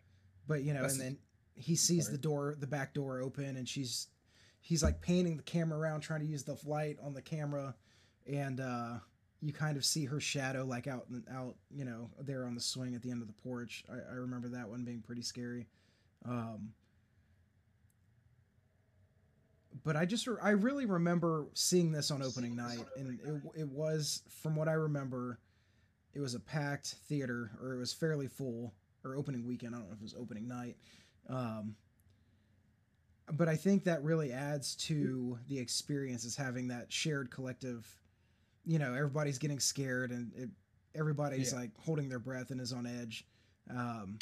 but 0.46 0.62
you 0.62 0.72
know 0.74 0.82
That's- 0.82 0.92
and 0.98 1.02
then 1.02 1.18
he 1.56 1.74
sees 1.74 2.04
Sorry. 2.04 2.16
the 2.16 2.22
door 2.22 2.54
the 2.58 2.66
back 2.66 2.94
door 2.94 3.20
open 3.20 3.56
and 3.56 3.68
she's 3.68 4.08
he's 4.60 4.82
like 4.82 5.00
painting 5.00 5.36
the 5.36 5.42
camera 5.42 5.78
around 5.78 6.02
trying 6.02 6.20
to 6.20 6.26
use 6.26 6.44
the 6.44 6.56
light 6.64 6.98
on 7.02 7.14
the 7.14 7.22
camera 7.22 7.74
and 8.30 8.60
uh 8.60 8.98
you 9.40 9.52
kind 9.52 9.76
of 9.76 9.84
see 9.84 10.04
her 10.04 10.20
shadow 10.20 10.64
like 10.64 10.86
out 10.86 11.06
and 11.08 11.24
out 11.32 11.54
you 11.70 11.84
know 11.84 12.10
there 12.20 12.44
on 12.44 12.54
the 12.54 12.60
swing 12.60 12.94
at 12.94 13.02
the 13.02 13.10
end 13.10 13.22
of 13.22 13.28
the 13.28 13.42
porch 13.42 13.84
i, 13.90 13.94
I 14.12 14.14
remember 14.16 14.48
that 14.50 14.68
one 14.68 14.84
being 14.84 15.00
pretty 15.00 15.22
scary 15.22 15.66
um 16.24 16.72
but 19.88 19.96
i 19.96 20.04
just 20.04 20.28
i 20.42 20.50
really 20.50 20.84
remember 20.84 21.46
seeing 21.54 21.90
this 21.90 22.10
on 22.10 22.22
opening 22.22 22.54
night 22.54 22.84
and 22.98 23.18
it, 23.24 23.60
it 23.62 23.68
was 23.68 24.22
from 24.42 24.54
what 24.54 24.68
i 24.68 24.72
remember 24.74 25.38
it 26.12 26.20
was 26.20 26.34
a 26.34 26.40
packed 26.40 26.96
theater 27.08 27.50
or 27.62 27.72
it 27.72 27.78
was 27.78 27.90
fairly 27.90 28.26
full 28.28 28.74
or 29.02 29.16
opening 29.16 29.46
weekend 29.46 29.74
i 29.74 29.78
don't 29.78 29.88
know 29.88 29.94
if 29.94 29.98
it 30.00 30.02
was 30.02 30.14
opening 30.20 30.46
night 30.46 30.76
um 31.30 31.74
but 33.32 33.48
i 33.48 33.56
think 33.56 33.82
that 33.84 34.02
really 34.02 34.30
adds 34.30 34.74
to 34.74 35.38
the 35.48 35.58
experience 35.58 36.24
is 36.26 36.36
having 36.36 36.68
that 36.68 36.92
shared 36.92 37.30
collective 37.30 37.86
you 38.66 38.78
know 38.78 38.92
everybody's 38.92 39.38
getting 39.38 39.58
scared 39.58 40.10
and 40.10 40.32
it, 40.36 40.50
everybody's 40.94 41.52
Yeah. 41.52 41.60
like 41.60 41.70
holding 41.78 42.10
their 42.10 42.18
breath 42.18 42.50
and 42.50 42.60
is 42.60 42.74
on 42.74 42.86
edge 42.86 43.24
um 43.70 44.18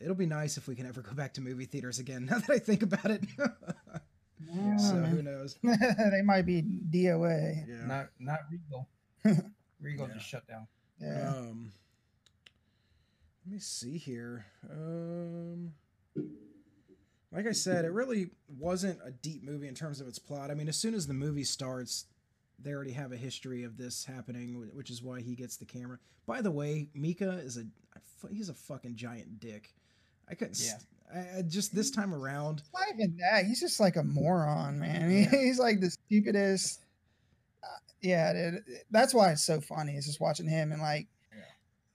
it'll 0.00 0.14
be 0.14 0.26
nice 0.26 0.56
if 0.56 0.68
we 0.68 0.74
can 0.76 0.86
ever 0.86 1.00
go 1.00 1.12
back 1.14 1.34
to 1.34 1.40
movie 1.40 1.64
theaters 1.64 1.98
again 1.98 2.26
now 2.30 2.38
that 2.38 2.50
i 2.50 2.58
think 2.58 2.82
about 2.82 3.10
it 3.10 3.24
Yeah, 4.54 4.76
so 4.76 4.94
man. 4.94 5.06
who 5.10 5.22
knows 5.22 5.56
they 5.62 6.22
might 6.22 6.42
be 6.46 6.62
DOA. 6.62 7.64
yeah 7.68 7.86
Not 7.86 8.08
not 8.18 8.40
Regal. 8.50 8.88
Regal 9.80 10.08
Yeah. 10.08 10.14
just 10.14 10.26
shut 10.28 10.46
down. 10.46 10.66
Yeah. 11.00 11.32
Um, 11.36 11.72
let 13.46 13.54
me 13.54 13.58
see 13.58 13.96
here. 13.98 14.44
Um, 14.70 15.72
like 17.32 17.46
I 17.46 17.52
said, 17.52 17.84
it 17.84 17.92
really 17.92 18.30
wasn't 18.58 18.98
a 19.04 19.10
deep 19.10 19.42
movie 19.42 19.66
in 19.68 19.74
terms 19.74 20.00
of 20.00 20.06
its 20.06 20.18
plot. 20.18 20.50
I 20.50 20.54
mean, 20.54 20.68
as 20.68 20.76
soon 20.76 20.94
as 20.94 21.06
the 21.06 21.14
movie 21.14 21.44
starts, 21.44 22.04
they 22.58 22.72
already 22.72 22.92
have 22.92 23.10
a 23.10 23.16
history 23.16 23.64
of 23.64 23.76
this 23.78 24.04
happening, 24.04 24.70
which 24.74 24.90
is 24.90 25.02
why 25.02 25.20
he 25.22 25.34
gets 25.34 25.56
the 25.56 25.64
camera. 25.64 25.98
By 26.26 26.42
the 26.42 26.50
way, 26.50 26.88
Mika 26.94 27.40
is 27.42 27.56
a 27.56 27.64
he's 28.30 28.48
a 28.50 28.54
fucking 28.54 28.94
giant 28.96 29.40
dick. 29.40 29.72
I 30.30 30.34
couldn't. 30.34 30.58
Yeah. 30.60 30.78
st- 30.78 31.36
I, 31.38 31.42
just 31.42 31.74
this 31.74 31.90
time 31.90 32.14
around. 32.14 32.62
Not 32.72 32.84
even 32.94 33.16
that. 33.18 33.44
He's 33.44 33.60
just 33.60 33.78
like 33.80 33.96
a 33.96 34.02
moron, 34.02 34.78
man. 34.80 35.10
He- 35.10 35.20
Yeah. 35.22 35.30
He's 35.30 35.58
like 35.58 35.80
the 35.80 35.90
stupidest. 35.90 36.80
Uh, 37.62 37.66
yeah, 38.00 38.32
dude. 38.32 38.64
That's 38.90 39.12
why 39.12 39.32
it's 39.32 39.44
so 39.44 39.60
funny. 39.60 39.96
Is 39.96 40.06
just 40.06 40.20
watching 40.20 40.46
him 40.48 40.72
and 40.72 40.80
like, 40.80 41.08
Yeah. 41.34 41.42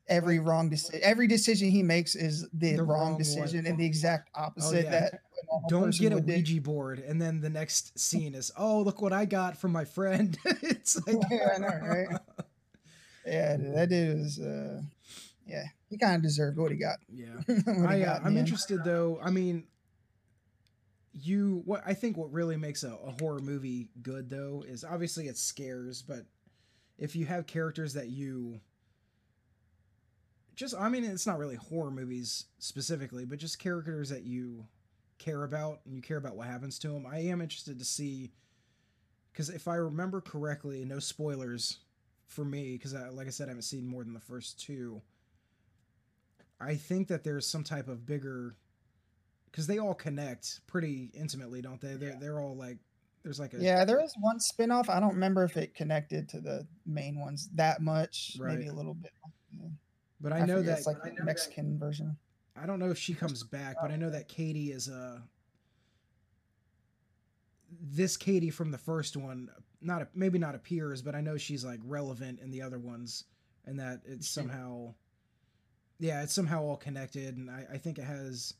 every 0.08 0.38
wrong 0.40 0.70
decision. 0.70 1.00
Every 1.04 1.28
decision 1.28 1.70
he 1.72 1.82
makes 1.82 2.16
is 2.16 2.48
the, 2.54 2.76
The 2.76 2.84
wrong, 2.84 3.00
wrong 3.00 3.10
one. 3.14 3.18
decision 3.18 3.66
and 3.66 3.78
the 3.80 3.86
exact 3.86 4.30
opposite 4.36 4.84
yeah. 4.86 4.92
that 4.92 5.22
Don't 5.68 5.98
get 5.98 6.12
a 6.12 6.16
would 6.16 6.28
do. 6.28 6.34
Ouija 6.34 6.62
board, 6.62 7.00
and 7.00 7.20
then 7.22 7.42
the 7.42 7.50
next 7.50 7.98
scene 7.98 8.36
is, 8.36 8.52
oh, 8.58 8.82
look 8.82 9.02
what 9.02 9.14
I 9.14 9.26
got 9.26 9.58
from 9.58 9.72
my 9.72 9.86
friend. 9.86 10.38
it's 10.46 10.96
like, 11.08 11.18
Yeah, 11.32 11.50
I 11.56 11.58
know, 11.58 11.68
right? 11.88 12.08
Yeah, 13.26 13.58
dude, 13.58 13.76
that 13.76 13.90
dude 13.90 14.18
was. 14.20 14.40
Uh, 14.40 14.82
yeah, 15.48 15.64
he 15.90 15.98
kind 15.98 16.16
of 16.16 16.22
deserved 16.22 16.58
what 16.58 16.72
he 16.72 16.78
got. 16.78 16.98
Yeah. 17.12 17.40
he 17.48 17.54
I, 17.54 18.02
uh, 18.02 18.06
got 18.06 18.22
in 18.22 18.28
I'm 18.28 18.38
interested 18.38 18.84
though. 18.84 19.20
I 19.22 19.30
mean, 19.30 19.66
you 21.14 21.62
what 21.66 21.82
I 21.86 21.94
think 21.94 22.18
what 22.18 22.32
really 22.32 22.58
makes 22.58 22.84
a, 22.84 22.94
a 22.94 23.16
horror 23.20 23.40
movie 23.40 23.90
good 24.02 24.30
though 24.30 24.64
is 24.68 24.84
obviously 24.84 25.28
it 25.28 25.38
scares, 25.38 26.02
but 26.02 26.26
if 26.98 27.16
you 27.16 27.26
have 27.26 27.48
characters 27.48 27.94
that 27.94 28.10
you 28.10 28.60
just 30.56 30.76
I 30.78 30.90
mean 30.90 31.04
it's 31.04 31.28
not 31.28 31.40
really 31.40 31.56
horror 31.56 31.92
movies 31.92 32.46
specifically, 32.60 33.26
but 33.26 33.40
just 33.40 33.60
characters 33.60 34.10
that 34.10 34.24
you 34.24 34.66
care 35.18 35.44
about 35.44 35.80
and 35.86 35.96
you 35.96 36.02
care 36.02 36.18
about 36.18 36.36
what 36.36 36.48
happens 36.48 36.78
to 36.80 36.90
them. 36.90 37.06
I 37.06 37.20
am 37.20 37.42
interested 37.42 37.80
to 37.80 37.86
see 37.86 38.32
because 39.32 39.50
if 39.50 39.68
I 39.68 39.76
remember 39.76 40.20
correctly, 40.20 40.84
no 40.84 41.00
spoilers 41.00 41.80
for 42.28 42.44
me 42.44 42.74
because 42.74 42.94
I, 42.94 43.10
like 43.10 43.28
I 43.28 43.32
said, 43.32 43.48
I 43.48 43.52
haven't 43.52 43.64
seen 43.64 43.88
more 43.88 44.04
than 44.04 44.14
the 44.14 44.20
first 44.20 44.60
two. 44.60 45.02
I 46.60 46.76
think 46.76 47.08
that 47.10 47.24
there's 47.24 47.48
some 47.48 47.64
type 47.64 47.88
of 47.88 48.06
bigger 48.06 48.56
because 49.52 49.68
they 49.68 49.80
all 49.80 49.94
connect 49.94 50.62
pretty 50.68 51.12
intimately, 51.14 51.62
don't 51.62 51.80
they? 51.82 51.94
They're 51.94 52.18
they're 52.20 52.40
all 52.40 52.56
like 52.56 52.78
there's 53.24 53.40
like 53.40 53.54
a 53.54 53.58
Yeah, 53.58 53.86
There 53.86 54.04
is 54.04 54.14
one 54.20 54.40
spin-off. 54.40 54.90
I 54.90 55.00
don't 55.00 55.14
remember 55.14 55.44
if 55.44 55.58
it 55.58 55.76
connected 55.76 56.30
to 56.30 56.40
the 56.40 56.68
main 56.86 57.20
ones 57.20 57.50
that 57.56 57.82
much. 57.82 58.38
Maybe 58.40 58.68
a 58.68 58.74
little 58.74 58.94
bit. 58.94 59.12
Yeah. 59.52 59.68
but 60.22 60.34
I 60.34 60.40
know 60.40 60.58
forget, 60.58 60.66
that 60.66 60.78
it's 60.78 60.88
like 60.88 61.04
the 61.04 61.24
Mexican 61.24 61.78
version. 61.78 62.18
I 62.56 62.66
don't 62.66 62.80
know 62.80 62.90
if 62.90 62.98
she 62.98 63.14
comes 63.14 63.44
back, 63.44 63.76
but 63.82 63.92
I 63.92 63.98
know 63.98 64.10
that 64.10 64.28
Katie 64.28 64.72
is 64.72 64.88
a 64.88 65.24
this 67.82 68.18
Katie 68.18 68.50
from 68.50 68.72
the 68.72 68.78
first 68.78 69.18
one. 69.18 69.50
Not 69.82 70.02
a, 70.02 70.08
maybe 70.16 70.40
not 70.40 70.56
appears, 70.56 71.02
but 71.02 71.14
I 71.14 71.22
know 71.22 71.38
she's 71.38 71.64
like 71.64 71.80
relevant 71.84 72.40
in 72.40 72.50
the 72.50 72.62
other 72.62 72.80
ones, 72.80 73.26
and 73.66 73.80
that 73.80 74.02
it's 74.06 74.28
somehow, 74.28 74.96
yeah, 76.00 76.24
it's 76.24 76.34
somehow 76.34 76.64
all 76.64 76.78
connected, 76.78 77.38
and 77.38 77.50
I, 77.50 77.66
I 77.74 77.78
think 77.78 77.98
it 77.98 78.04
has 78.06 78.54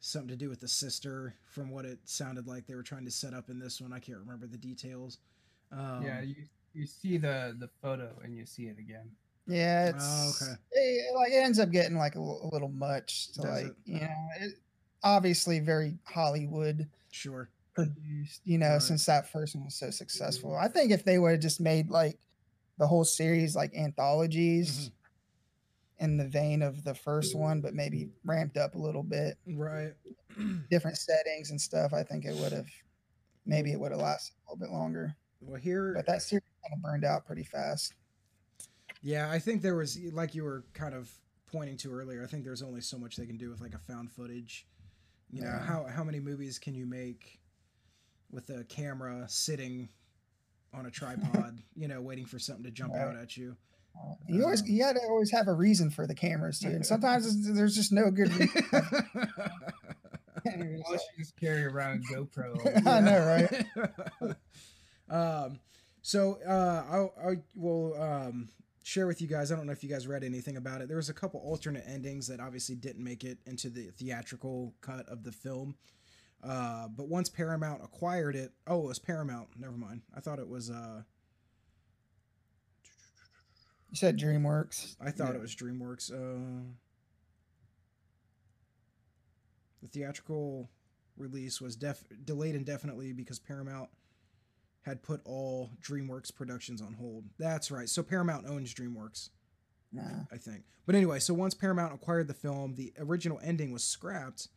something 0.00 0.28
to 0.28 0.36
do 0.36 0.48
with 0.48 0.60
the 0.60 0.68
sister, 0.68 1.34
from 1.50 1.70
what 1.70 1.84
it 1.84 1.98
sounded 2.04 2.46
like 2.46 2.66
they 2.66 2.74
were 2.74 2.82
trying 2.82 3.04
to 3.04 3.10
set 3.10 3.32
up 3.34 3.48
in 3.48 3.58
this 3.58 3.80
one. 3.80 3.92
I 3.92 3.98
can't 3.98 4.18
remember 4.18 4.46
the 4.46 4.58
details. 4.58 5.18
Um, 5.72 6.02
yeah, 6.04 6.20
you 6.22 6.34
you 6.72 6.86
see 6.86 7.18
the 7.18 7.56
the 7.58 7.68
photo 7.82 8.10
and 8.22 8.36
you 8.36 8.46
see 8.46 8.64
it 8.64 8.78
again. 8.78 9.10
Yeah, 9.46 9.92
Oh, 9.94 10.28
it's 10.30 10.42
okay. 10.42 10.52
it, 10.72 11.14
like 11.14 11.32
it 11.32 11.36
ends 11.44 11.58
up 11.58 11.70
getting 11.70 11.96
like 11.96 12.16
a, 12.16 12.20
a 12.20 12.48
little 12.52 12.68
much. 12.70 13.32
To 13.32 13.42
Does 13.42 13.50
like 13.50 13.66
it? 13.66 13.74
you 13.84 14.00
know, 14.00 14.26
it, 14.40 14.52
obviously 15.02 15.60
very 15.60 15.98
Hollywood 16.04 16.88
sure. 17.10 17.50
produced. 17.74 18.40
You 18.44 18.58
know, 18.58 18.72
Right. 18.74 18.82
since 18.82 19.04
that 19.06 19.30
first 19.30 19.54
one 19.54 19.64
was 19.66 19.74
so 19.74 19.90
successful, 19.90 20.56
I 20.56 20.68
think 20.68 20.90
if 20.92 21.04
they 21.04 21.18
would 21.18 21.32
have 21.32 21.40
just 21.40 21.60
made 21.60 21.90
like 21.90 22.18
the 22.78 22.86
whole 22.86 23.04
series 23.04 23.54
like 23.54 23.74
anthologies 23.74 24.70
Mm-hmm. 24.90 24.94
In 26.04 26.16
the 26.16 26.28
vein 26.28 26.62
of 26.62 26.84
the 26.84 26.94
first 26.94 27.34
one, 27.34 27.60
but 27.60 27.74
maybe 27.74 28.10
ramped 28.24 28.56
up 28.56 28.74
a 28.74 28.78
little 28.78 29.02
bit, 29.02 29.36
Right. 29.46 29.92
different 30.70 30.96
settings 30.98 31.50
and 31.50 31.60
stuff, 31.60 31.92
I 31.92 32.02
think 32.04 32.24
it 32.24 32.34
would 32.36 32.52
have 32.52 32.68
maybe 33.46 33.72
it 33.72 33.80
would 33.80 33.90
have 33.92 34.00
lasted 34.00 34.34
a 34.36 34.52
little 34.52 34.66
bit 34.66 34.72
longer. 34.72 35.16
well, 35.40 35.60
here 35.60 35.92
But 35.96 36.06
that 36.06 36.22
series 36.22 36.42
kind 36.62 36.74
of 36.78 36.82
burned 36.82 37.04
out 37.04 37.26
pretty 37.26 37.44
fast. 37.44 37.94
Yeah, 39.02 39.30
I 39.30 39.38
think 39.38 39.60
there 39.62 39.74
was 39.76 39.98
like 40.12 40.34
you 40.34 40.44
were 40.44 40.64
kind 40.72 40.94
of 40.94 41.10
pointing 41.50 41.76
to 41.78 41.92
earlier. 41.92 42.22
I 42.22 42.26
think 42.26 42.44
there's 42.44 42.62
only 42.62 42.80
so 42.80 42.98
much 42.98 43.16
they 43.16 43.26
can 43.26 43.36
do 43.36 43.50
with 43.50 43.60
like 43.60 43.74
a 43.74 43.78
found 43.78 44.10
footage. 44.12 44.66
You 45.30 45.42
know, 45.42 45.48
Yeah. 45.48 45.58
how 45.60 45.84
how 45.86 46.04
many 46.04 46.20
movies 46.20 46.58
can 46.58 46.74
you 46.74 46.86
make 46.86 47.40
with 48.30 48.48
a 48.50 48.64
camera 48.64 49.26
sitting 49.28 49.88
on 50.72 50.86
a 50.86 50.90
tripod, 50.90 51.58
you 51.76 51.86
know, 51.88 52.00
waiting 52.00 52.24
for 52.26 52.38
something 52.38 52.64
to 52.64 52.70
jump 52.70 52.94
out 52.94 53.14
at 53.16 53.36
you? 53.36 53.56
You 54.28 54.44
always 54.44 54.66
you 54.68 54.82
gotta 54.82 55.00
always 55.08 55.30
have 55.30 55.48
a 55.48 55.52
reason 55.52 55.90
for 55.90 56.06
the 56.06 56.14
cameras 56.14 56.58
too, 56.58 56.68
and 56.68 56.84
sometimes 56.84 57.52
there's 57.52 57.74
just 57.74 57.92
no 57.92 58.10
good. 58.10 58.32
reason. 58.32 58.62
Unless 60.46 61.06
you 61.16 61.18
just 61.18 61.36
carry 61.38 61.64
around 61.64 62.04
GoPro. 62.12 62.86
I 62.86 63.00
know, 63.00 63.64
right? 64.20 64.36
um, 65.10 65.60
so 66.02 66.38
uh, 66.46 67.10
I 67.22 67.30
I 67.30 67.34
will 67.54 68.00
um 68.00 68.48
share 68.82 69.06
with 69.06 69.20
you 69.22 69.28
guys. 69.28 69.52
I 69.52 69.56
don't 69.56 69.66
know 69.66 69.72
if 69.72 69.82
you 69.82 69.88
guys 69.88 70.06
read 70.06 70.24
anything 70.24 70.56
about 70.56 70.80
it. 70.80 70.88
There 70.88 70.96
was 70.96 71.08
a 71.08 71.14
couple 71.14 71.40
alternate 71.40 71.84
endings 71.86 72.26
that 72.28 72.40
obviously 72.40 72.74
didn't 72.74 73.02
make 73.02 73.24
it 73.24 73.38
into 73.46 73.70
the 73.70 73.90
theatrical 73.98 74.74
cut 74.80 75.08
of 75.08 75.24
the 75.24 75.32
film. 75.32 75.76
Uh, 76.42 76.88
but 76.88 77.08
once 77.08 77.30
Paramount 77.30 77.82
acquired 77.82 78.36
it, 78.36 78.52
oh, 78.66 78.80
it 78.84 78.88
was 78.88 78.98
Paramount. 78.98 79.48
Never 79.58 79.76
mind. 79.76 80.02
I 80.14 80.20
thought 80.20 80.38
it 80.38 80.48
was. 80.48 80.70
Uh, 80.70 81.02
You 83.94 83.98
said 83.98 84.18
DreamWorks. 84.18 84.96
I 85.00 85.12
thought 85.12 85.28
Yeah. 85.30 85.34
it 85.36 85.40
was 85.40 85.54
DreamWorks. 85.54 86.10
Uh, 86.10 86.64
the 89.82 89.86
theatrical 89.86 90.68
release 91.16 91.60
was 91.60 91.76
def- 91.76 92.02
delayed 92.24 92.56
indefinitely 92.56 93.12
because 93.12 93.38
Paramount 93.38 93.88
had 94.82 95.04
put 95.04 95.20
all 95.24 95.70
DreamWorks 95.80 96.34
productions 96.34 96.82
on 96.82 96.94
hold. 96.94 97.26
That's 97.38 97.70
right. 97.70 97.88
So 97.88 98.02
Paramount 98.02 98.46
owns 98.48 98.74
DreamWorks, 98.74 99.30
Nah. 99.92 100.24
I 100.32 100.38
think. 100.38 100.64
But 100.86 100.96
anyway, 100.96 101.20
so 101.20 101.32
once 101.32 101.54
Paramount 101.54 101.94
acquired 101.94 102.26
the 102.26 102.34
film, 102.34 102.74
the 102.74 102.92
original 102.98 103.38
ending 103.44 103.70
was 103.70 103.84
scrapped, 103.84 104.48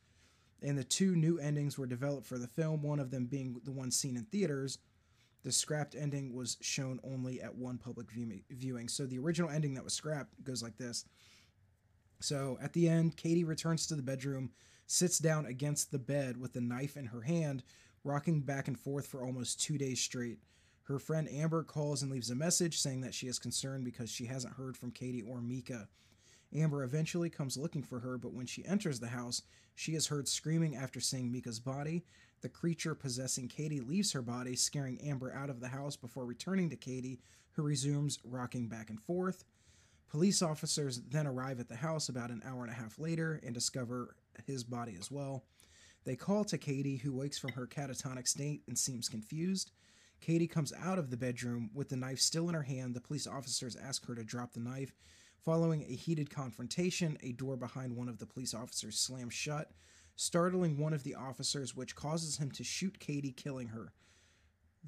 and 0.63 0.75
the 0.79 0.83
two 0.83 1.15
new 1.15 1.37
endings 1.37 1.77
were 1.77 1.85
developed 1.85 2.25
for 2.25 2.39
the 2.39 2.47
film. 2.47 2.81
One 2.81 2.99
of 2.99 3.11
them 3.11 3.27
being 3.27 3.61
the 3.63 3.71
one 3.71 3.91
seen 3.91 4.17
in 4.17 4.25
theaters. 4.25 4.79
The 5.47 5.53
scrapped 5.53 5.95
ending 5.95 6.33
was 6.33 6.57
shown 6.59 6.99
only 7.05 7.41
at 7.41 7.55
one 7.55 7.77
public 7.77 8.11
view- 8.11 8.41
viewing. 8.49 8.89
So 8.89 9.05
the 9.05 9.17
original 9.17 9.49
ending 9.49 9.75
that 9.75 9.83
was 9.85 9.93
scrapped 9.93 10.43
goes 10.43 10.61
like 10.61 10.75
this. 10.75 11.05
So 12.19 12.57
at 12.61 12.73
the 12.73 12.89
end, 12.89 13.15
Katie 13.15 13.45
returns 13.45 13.87
to 13.87 13.95
the 13.95 14.01
bedroom, 14.01 14.51
sits 14.87 15.19
down 15.19 15.45
against 15.45 15.89
the 15.89 15.99
bed 15.99 16.35
with 16.35 16.51
the 16.51 16.59
knife 16.59 16.97
in 16.97 17.05
her 17.05 17.21
hand, 17.21 17.63
rocking 18.03 18.41
back 18.41 18.67
and 18.67 18.77
forth 18.77 19.07
for 19.07 19.23
almost 19.23 19.61
two 19.61 19.77
days 19.77 20.01
straight. 20.01 20.39
Her 20.83 20.99
friend 20.99 21.29
Amber 21.29 21.63
calls 21.63 22.01
and 22.01 22.11
leaves 22.11 22.29
a 22.29 22.35
message 22.35 22.81
saying 22.81 22.99
that 22.99 23.13
she 23.13 23.27
is 23.27 23.39
concerned 23.39 23.85
because 23.85 24.09
she 24.11 24.25
hasn't 24.25 24.55
heard 24.55 24.75
from 24.75 24.91
Katie 24.91 25.23
or 25.23 25.39
Mika. 25.39 25.87
Amber 26.53 26.83
eventually 26.83 27.29
comes 27.29 27.55
looking 27.55 27.83
for 27.83 28.01
her, 28.01 28.17
but 28.17 28.33
when 28.33 28.47
she 28.47 28.65
enters 28.65 28.99
the 28.99 29.07
house, 29.07 29.43
she 29.75 29.95
is 29.95 30.07
heard 30.07 30.27
screaming 30.27 30.75
after 30.75 30.99
seeing 30.99 31.31
Mika's 31.31 31.61
body. 31.61 32.03
The 32.41 32.49
creature 32.49 32.93
possessing 32.93 33.47
Katie 33.47 33.79
leaves 33.79 34.11
her 34.11 34.21
body, 34.21 34.55
scaring 34.55 35.01
Amber 35.01 35.33
out 35.33 35.49
of 35.49 35.59
the 35.59 35.69
house 35.69 35.95
before 35.95 36.25
returning 36.25 36.69
to 36.69 36.75
Katie, 36.75 37.19
who 37.51 37.63
resumes 37.63 38.19
rocking 38.23 38.67
back 38.67 38.89
and 38.89 39.01
forth. 39.01 39.43
Police 40.09 40.41
officers 40.41 41.01
then 41.09 41.27
arrive 41.27 41.59
at 41.59 41.67
the 41.67 41.75
house 41.75 42.09
about 42.09 42.29
an 42.29 42.41
hour 42.45 42.61
and 42.63 42.71
a 42.71 42.75
half 42.75 42.99
later 42.99 43.41
and 43.43 43.53
discover 43.53 44.15
his 44.45 44.63
body 44.63 44.95
as 44.99 45.11
well. 45.11 45.43
They 46.05 46.15
call 46.15 46.45
to 46.45 46.57
Katie, 46.57 46.97
who 46.97 47.11
wakes 47.11 47.37
from 47.37 47.51
her 47.53 47.67
catatonic 47.67 48.27
state 48.27 48.61
and 48.67 48.77
seems 48.77 49.09
confused. 49.09 49.71
Katie 50.21 50.47
comes 50.47 50.71
out 50.81 50.97
of 50.97 51.09
the 51.09 51.17
bedroom 51.17 51.69
with 51.73 51.89
the 51.89 51.97
knife 51.97 52.19
still 52.19 52.47
in 52.47 52.55
her 52.55 52.63
hand. 52.63 52.95
The 52.95 53.01
police 53.01 53.27
officers 53.27 53.75
ask 53.75 54.05
her 54.05 54.15
to 54.15 54.23
drop 54.23 54.53
the 54.53 54.59
knife. 54.59 54.93
Following 55.43 55.83
a 55.83 55.95
heated 55.95 56.29
confrontation, 56.29 57.17
a 57.21 57.33
door 57.33 57.57
behind 57.57 57.95
one 57.95 58.09
of 58.09 58.19
the 58.19 58.25
police 58.25 58.53
officers 58.53 58.99
slams 58.99 59.33
shut, 59.33 59.71
startling 60.17 60.77
one 60.77 60.91
of 60.93 61.03
the 61.03 61.15
officers, 61.15 61.73
which 61.75 61.95
causes 61.95 62.37
him 62.37 62.51
to 62.51 62.63
shoot 62.65 62.99
Katie, 62.99 63.31
killing 63.31 63.69
her. 63.69 63.93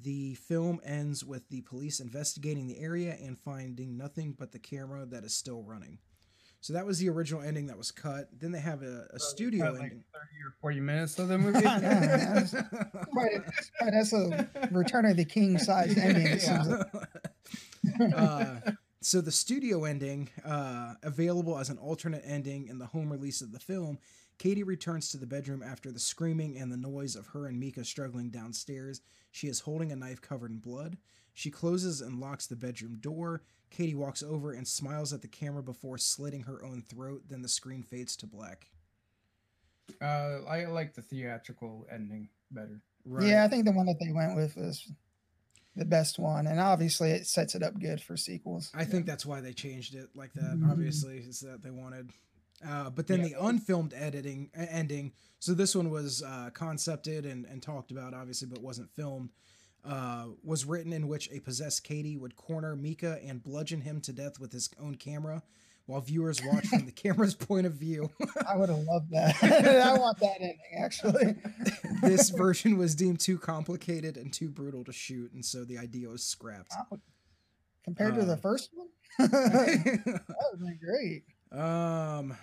The 0.02 0.34
film 0.34 0.80
ends 0.84 1.24
with 1.24 1.48
the 1.48 1.62
police 1.62 2.00
investigating 2.00 2.66
the 2.66 2.78
area 2.78 3.16
and 3.20 3.38
finding 3.38 3.96
nothing 3.96 4.34
but 4.38 4.52
the 4.52 4.58
camera 4.58 5.06
that 5.06 5.24
is 5.24 5.34
still 5.34 5.62
running. 5.62 5.98
So 6.62 6.74
that 6.74 6.84
was 6.84 6.98
the 6.98 7.08
original 7.08 7.40
ending 7.42 7.68
that 7.68 7.78
was 7.78 7.90
cut. 7.90 8.28
Then 8.38 8.52
they 8.52 8.60
have 8.60 8.82
a, 8.82 9.06
a 9.14 9.18
studio 9.18 9.62
About, 9.64 9.74
like 9.76 9.82
ending. 9.84 10.04
thirty 10.12 10.36
or 10.46 10.54
forty 10.60 10.80
minutes 10.80 11.18
of 11.18 11.28
the 11.28 11.38
movie. 11.44 11.58
I 11.66 11.78
know, 11.80 11.88
that's 11.90 12.50
quite 12.52 13.32
a- 13.34 13.42
quite- 13.78 13.92
that's 13.92 14.12
a 14.12 14.48
Return 14.70 15.06
of 15.06 15.16
the 15.16 15.24
King 15.24 15.56
size 15.58 15.96
ending. 15.98 16.26
it 16.26 16.40
seems 16.42 16.66
like. 16.68 18.14
uh, 18.14 18.56
so 19.00 19.20
the 19.22 19.32
studio 19.32 19.84
ending, 19.84 20.28
uh, 20.44 20.94
available 21.02 21.58
as 21.58 21.70
an 21.70 21.78
alternate 21.78 22.22
ending 22.26 22.68
in 22.68 22.78
the 22.78 22.86
home 22.86 23.10
release 23.10 23.40
of 23.40 23.52
the 23.52 23.58
film, 23.60 23.98
Katie 24.40 24.62
returns 24.62 25.10
to 25.10 25.18
the 25.18 25.26
bedroom 25.26 25.62
after 25.62 25.92
the 25.92 26.00
screaming 26.00 26.56
and 26.56 26.72
the 26.72 26.76
noise 26.78 27.14
of 27.14 27.26
her 27.26 27.46
and 27.46 27.60
Mika 27.60 27.84
struggling 27.84 28.30
downstairs. 28.30 29.02
She 29.30 29.48
is 29.48 29.60
holding 29.60 29.92
a 29.92 29.96
knife 29.96 30.22
covered 30.22 30.50
in 30.50 30.56
blood. 30.60 30.96
She 31.34 31.50
closes 31.50 32.00
and 32.00 32.18
locks 32.18 32.46
the 32.46 32.56
bedroom 32.56 32.96
door. 33.02 33.42
Katie 33.68 33.94
walks 33.94 34.22
over 34.22 34.52
and 34.52 34.66
smiles 34.66 35.12
at 35.12 35.20
the 35.20 35.28
camera 35.28 35.62
before 35.62 35.98
slitting 35.98 36.44
her 36.44 36.64
own 36.64 36.80
throat. 36.80 37.24
Then 37.28 37.42
the 37.42 37.50
screen 37.50 37.82
fades 37.82 38.16
to 38.16 38.26
black. 38.26 38.70
Uh, 40.00 40.38
I 40.48 40.64
like 40.64 40.94
the 40.94 41.02
theatrical 41.02 41.86
ending 41.92 42.30
better. 42.50 42.80
Right. 43.04 43.26
Yeah, 43.28 43.44
I 43.44 43.48
think 43.48 43.66
the 43.66 43.72
one 43.72 43.86
that 43.86 43.98
they 44.00 44.10
went 44.10 44.36
with 44.36 44.56
was 44.56 44.90
the 45.76 45.84
best 45.84 46.18
one, 46.18 46.46
and 46.46 46.58
obviously 46.58 47.10
it 47.10 47.26
sets 47.26 47.54
it 47.54 47.62
up 47.62 47.78
good 47.78 48.00
for 48.00 48.16
sequels. 48.16 48.70
I 48.72 48.86
think 48.86 49.04
that's 49.04 49.26
why 49.26 49.42
they 49.42 49.52
changed 49.52 49.94
it 49.94 50.08
like 50.14 50.32
that. 50.32 50.56
Mhm. 50.56 50.70
Obviously, 50.70 51.18
is 51.18 51.40
that 51.40 51.62
they 51.62 51.70
wanted. 51.70 52.10
Uh, 52.66 52.90
but 52.90 53.06
then 53.06 53.20
Yeah. 53.20 53.28
the 53.28 53.44
unfilmed 53.46 53.94
editing 53.94 54.50
uh, 54.58 54.66
ending. 54.68 55.12
So 55.38 55.54
this 55.54 55.74
one 55.74 55.90
was 55.90 56.22
uh, 56.22 56.50
concepted 56.52 57.24
and, 57.24 57.46
and 57.46 57.62
talked 57.62 57.90
about, 57.90 58.12
obviously, 58.14 58.48
but 58.48 58.60
wasn't 58.60 58.90
filmed. 58.90 59.30
Uh, 59.82 60.26
was 60.44 60.66
written 60.66 60.92
in 60.92 61.08
which 61.08 61.30
a 61.32 61.40
possessed 61.40 61.84
Katie 61.84 62.16
would 62.18 62.36
corner 62.36 62.76
Mika 62.76 63.18
and 63.24 63.42
bludgeon 63.42 63.80
him 63.80 64.02
to 64.02 64.12
death 64.12 64.38
with 64.38 64.52
his 64.52 64.68
own 64.78 64.96
camera, 64.96 65.42
while 65.86 66.02
viewers 66.02 66.38
watch 66.44 66.66
from 66.66 66.84
the 66.84 66.92
camera's 67.04 67.34
point 67.34 67.64
of 67.64 67.72
view. 67.72 68.10
I 68.46 68.56
would 68.58 68.68
have 68.68 68.80
loved 68.80 69.10
that. 69.12 69.42
I 69.42 69.98
want 69.98 70.18
that 70.18 70.34
ending 70.38 70.58
actually. 70.78 71.34
this 72.02 72.28
version 72.28 72.76
was 72.76 72.94
deemed 72.94 73.20
too 73.20 73.38
complicated 73.38 74.18
and 74.18 74.30
too 74.30 74.50
brutal 74.50 74.84
to 74.84 74.92
shoot, 74.92 75.32
and 75.32 75.42
so 75.42 75.64
the 75.64 75.78
idea 75.78 76.10
was 76.10 76.22
scrapped. 76.22 76.74
Compared 77.82 78.16
to 78.16 78.20
Uh, 78.20 78.24
the 78.26 78.36
first 78.36 78.68
one, 78.74 78.88
that 79.30 80.20
would 80.52 80.60
been 80.60 80.78
great. 80.78 81.24
Um. 81.58 82.36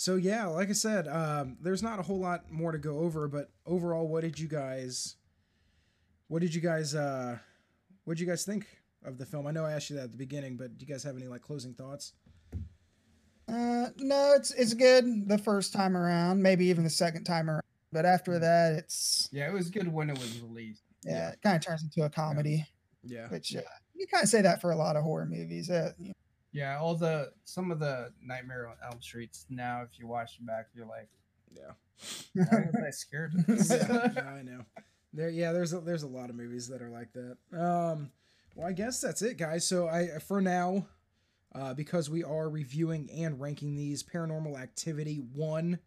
So 0.00 0.16
yeah, 0.16 0.46
like 0.46 0.70
I 0.70 0.72
said, 0.72 1.06
um, 1.08 1.58
there's 1.60 1.82
not 1.82 1.98
a 1.98 2.02
whole 2.02 2.18
lot 2.18 2.50
more 2.50 2.72
to 2.72 2.78
go 2.78 3.00
over, 3.00 3.28
but 3.28 3.50
overall, 3.66 4.08
what 4.08 4.22
did 4.22 4.38
you 4.38 4.48
guys, 4.48 5.16
what 6.28 6.40
did 6.40 6.54
you 6.54 6.62
guys, 6.62 6.94
uh, 6.94 7.36
what 8.04 8.14
did 8.16 8.20
you 8.22 8.26
guys 8.26 8.46
think 8.46 8.66
of 9.04 9.18
the 9.18 9.26
film? 9.26 9.46
I 9.46 9.50
know 9.50 9.66
I 9.66 9.72
asked 9.72 9.90
you 9.90 9.96
that 9.96 10.04
at 10.04 10.10
the 10.12 10.16
beginning, 10.16 10.56
but 10.56 10.78
do 10.78 10.86
you 10.86 10.90
guys 10.90 11.02
have 11.02 11.18
any 11.18 11.26
like 11.26 11.42
closing 11.42 11.74
thoughts? 11.74 12.14
Uh, 13.46 13.88
no, 13.98 14.32
it's 14.34 14.52
it's 14.52 14.72
good 14.72 15.28
the 15.28 15.36
first 15.36 15.74
time 15.74 15.94
around, 15.94 16.42
maybe 16.42 16.64
even 16.68 16.82
the 16.82 16.88
second 16.88 17.24
time 17.24 17.50
around. 17.50 17.60
But 17.92 18.06
after 18.06 18.38
that, 18.38 18.72
it's 18.76 19.28
Yeah, 19.32 19.50
it 19.50 19.52
was 19.52 19.68
good 19.68 19.92
when 19.92 20.08
it 20.08 20.16
was 20.18 20.40
released. 20.40 20.80
yeah, 21.04 21.12
Yeah. 21.12 21.28
it 21.32 21.42
kind 21.42 21.56
of 21.56 21.62
turns 21.62 21.82
into 21.82 22.04
a 22.04 22.08
comedy, 22.08 22.64
Yeah. 23.04 23.28
which 23.28 23.54
uh, 23.54 23.60
you 23.94 24.06
kind 24.06 24.22
of 24.24 24.30
say 24.30 24.40
that 24.40 24.62
for 24.62 24.70
a 24.70 24.76
lot 24.76 24.96
of 24.96 25.02
horror 25.02 25.26
movies. 25.26 25.68
Uh, 25.68 25.92
you 25.98 26.14
Yeah, 26.52 26.78
all 26.78 26.94
the 26.96 27.32
some 27.44 27.70
of 27.70 27.78
the 27.78 28.12
Nightmare 28.22 28.66
on 28.68 28.76
Elm 28.84 29.00
Streets 29.00 29.46
now, 29.48 29.82
if 29.82 29.98
you 29.98 30.06
watch 30.06 30.36
them 30.36 30.46
back, 30.46 30.68
you're 30.74 30.86
like, 30.86 31.08
Yeah. 31.54 31.72
why 32.34 32.66
was 32.72 32.82
I 32.86 32.90
scared 32.90 33.34
of 33.34 33.46
this? 33.46 33.70
yeah, 33.70 34.10
yeah, 34.14 34.28
I 34.28 34.42
know. 34.42 34.64
There, 35.12 35.28
yeah, 35.28 35.52
there's 35.52 35.72
a, 35.72 35.80
there's 35.80 36.02
a 36.04 36.08
lot 36.08 36.30
of 36.30 36.36
movies 36.36 36.68
that 36.68 36.82
are 36.82 36.88
like 36.90 37.12
that. 37.12 37.36
Um, 37.58 38.10
well, 38.54 38.66
I 38.66 38.72
guess 38.72 39.00
that's 39.00 39.22
it, 39.22 39.36
guys. 39.38 39.66
So 39.66 39.88
I, 39.88 40.18
for 40.18 40.40
now, 40.40 40.86
uh, 41.54 41.74
because 41.74 42.08
we 42.08 42.22
are 42.24 42.48
reviewing 42.48 43.10
and 43.10 43.40
ranking 43.40 43.74
these, 43.76 44.02
Paranormal 44.02 44.60
Activity 44.60 45.16
one 45.34 45.78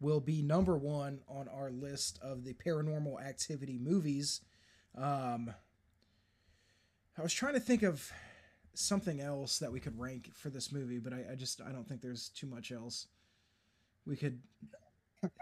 will 0.00 0.20
be 0.20 0.42
number 0.42 0.76
one 0.76 1.20
on 1.28 1.48
our 1.48 1.70
list 1.70 2.18
of 2.22 2.44
the 2.44 2.54
Paranormal 2.54 3.22
Activity 3.24 3.78
movies. 3.78 4.40
Um, 4.96 5.52
I 7.18 7.22
was 7.22 7.32
trying 7.32 7.54
to 7.54 7.60
think 7.60 7.82
of 7.82 8.10
something 8.74 9.20
else 9.20 9.58
that 9.58 9.70
we 9.70 9.80
could 9.80 9.98
rank 9.98 10.30
for 10.34 10.50
this 10.50 10.72
movie, 10.72 10.98
but 10.98 11.12
I, 11.12 11.32
I 11.32 11.34
just 11.34 11.60
I 11.60 11.72
don't 11.72 11.86
think 11.86 12.00
there's 12.00 12.28
too 12.30 12.46
much 12.46 12.72
else. 12.72 13.06
We 14.06 14.16
could 14.16 14.40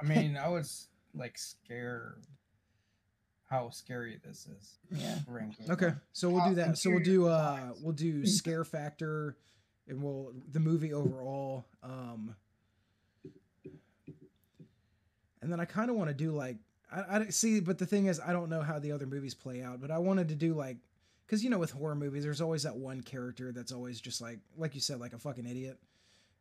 I 0.00 0.04
mean, 0.04 0.36
I 0.36 0.48
was 0.48 0.88
like 1.14 1.38
scared 1.38 2.24
how 3.48 3.70
scary 3.70 4.20
this 4.24 4.46
is. 4.46 4.78
Yeah. 4.92 5.18
ranking. 5.26 5.70
Okay, 5.70 5.92
so 6.12 6.28
we'll 6.28 6.48
do 6.48 6.54
that. 6.56 6.78
So 6.78 6.90
we'll 6.90 7.00
do 7.00 7.26
uh 7.26 7.72
we'll 7.82 7.92
do 7.92 8.26
scare 8.26 8.64
factor, 8.64 9.36
and 9.88 10.02
we'll 10.02 10.32
the 10.52 10.60
movie 10.60 10.92
overall. 10.92 11.64
Um, 11.82 12.36
and 15.42 15.52
then 15.52 15.60
I 15.60 15.64
kind 15.64 15.90
of 15.90 15.96
want 15.96 16.08
to 16.08 16.14
do 16.14 16.32
like 16.32 16.56
I, 16.92 17.18
I 17.18 17.28
see, 17.30 17.60
but 17.60 17.78
the 17.78 17.86
thing 17.86 18.06
is, 18.06 18.20
I 18.20 18.32
don't 18.32 18.50
know 18.50 18.62
how 18.62 18.78
the 18.78 18.92
other 18.92 19.06
movies 19.06 19.34
play 19.34 19.62
out. 19.62 19.80
But 19.80 19.90
I 19.90 19.98
wanted 19.98 20.28
to 20.28 20.34
do 20.34 20.54
like 20.54 20.76
because 21.30 21.44
you 21.44 21.50
know 21.50 21.58
with 21.60 21.70
horror 21.70 21.94
movies, 21.94 22.24
there's 22.24 22.40
always 22.40 22.64
that 22.64 22.74
one 22.74 23.02
character 23.02 23.52
that's 23.52 23.70
always 23.70 24.00
just 24.00 24.20
like 24.20 24.40
like 24.56 24.74
you 24.74 24.80
said, 24.80 24.98
like 24.98 25.12
a 25.12 25.18
fucking 25.18 25.46
idiot. 25.46 25.78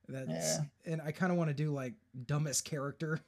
That's 0.08 0.58
Yeah. 0.58 0.94
and 0.94 1.02
I 1.04 1.12
kind 1.12 1.32
of 1.32 1.38
want 1.38 1.52
to 1.52 1.54
do 1.54 1.72
like 1.72 1.94
dumbest 2.26 2.66
character. 2.66 3.20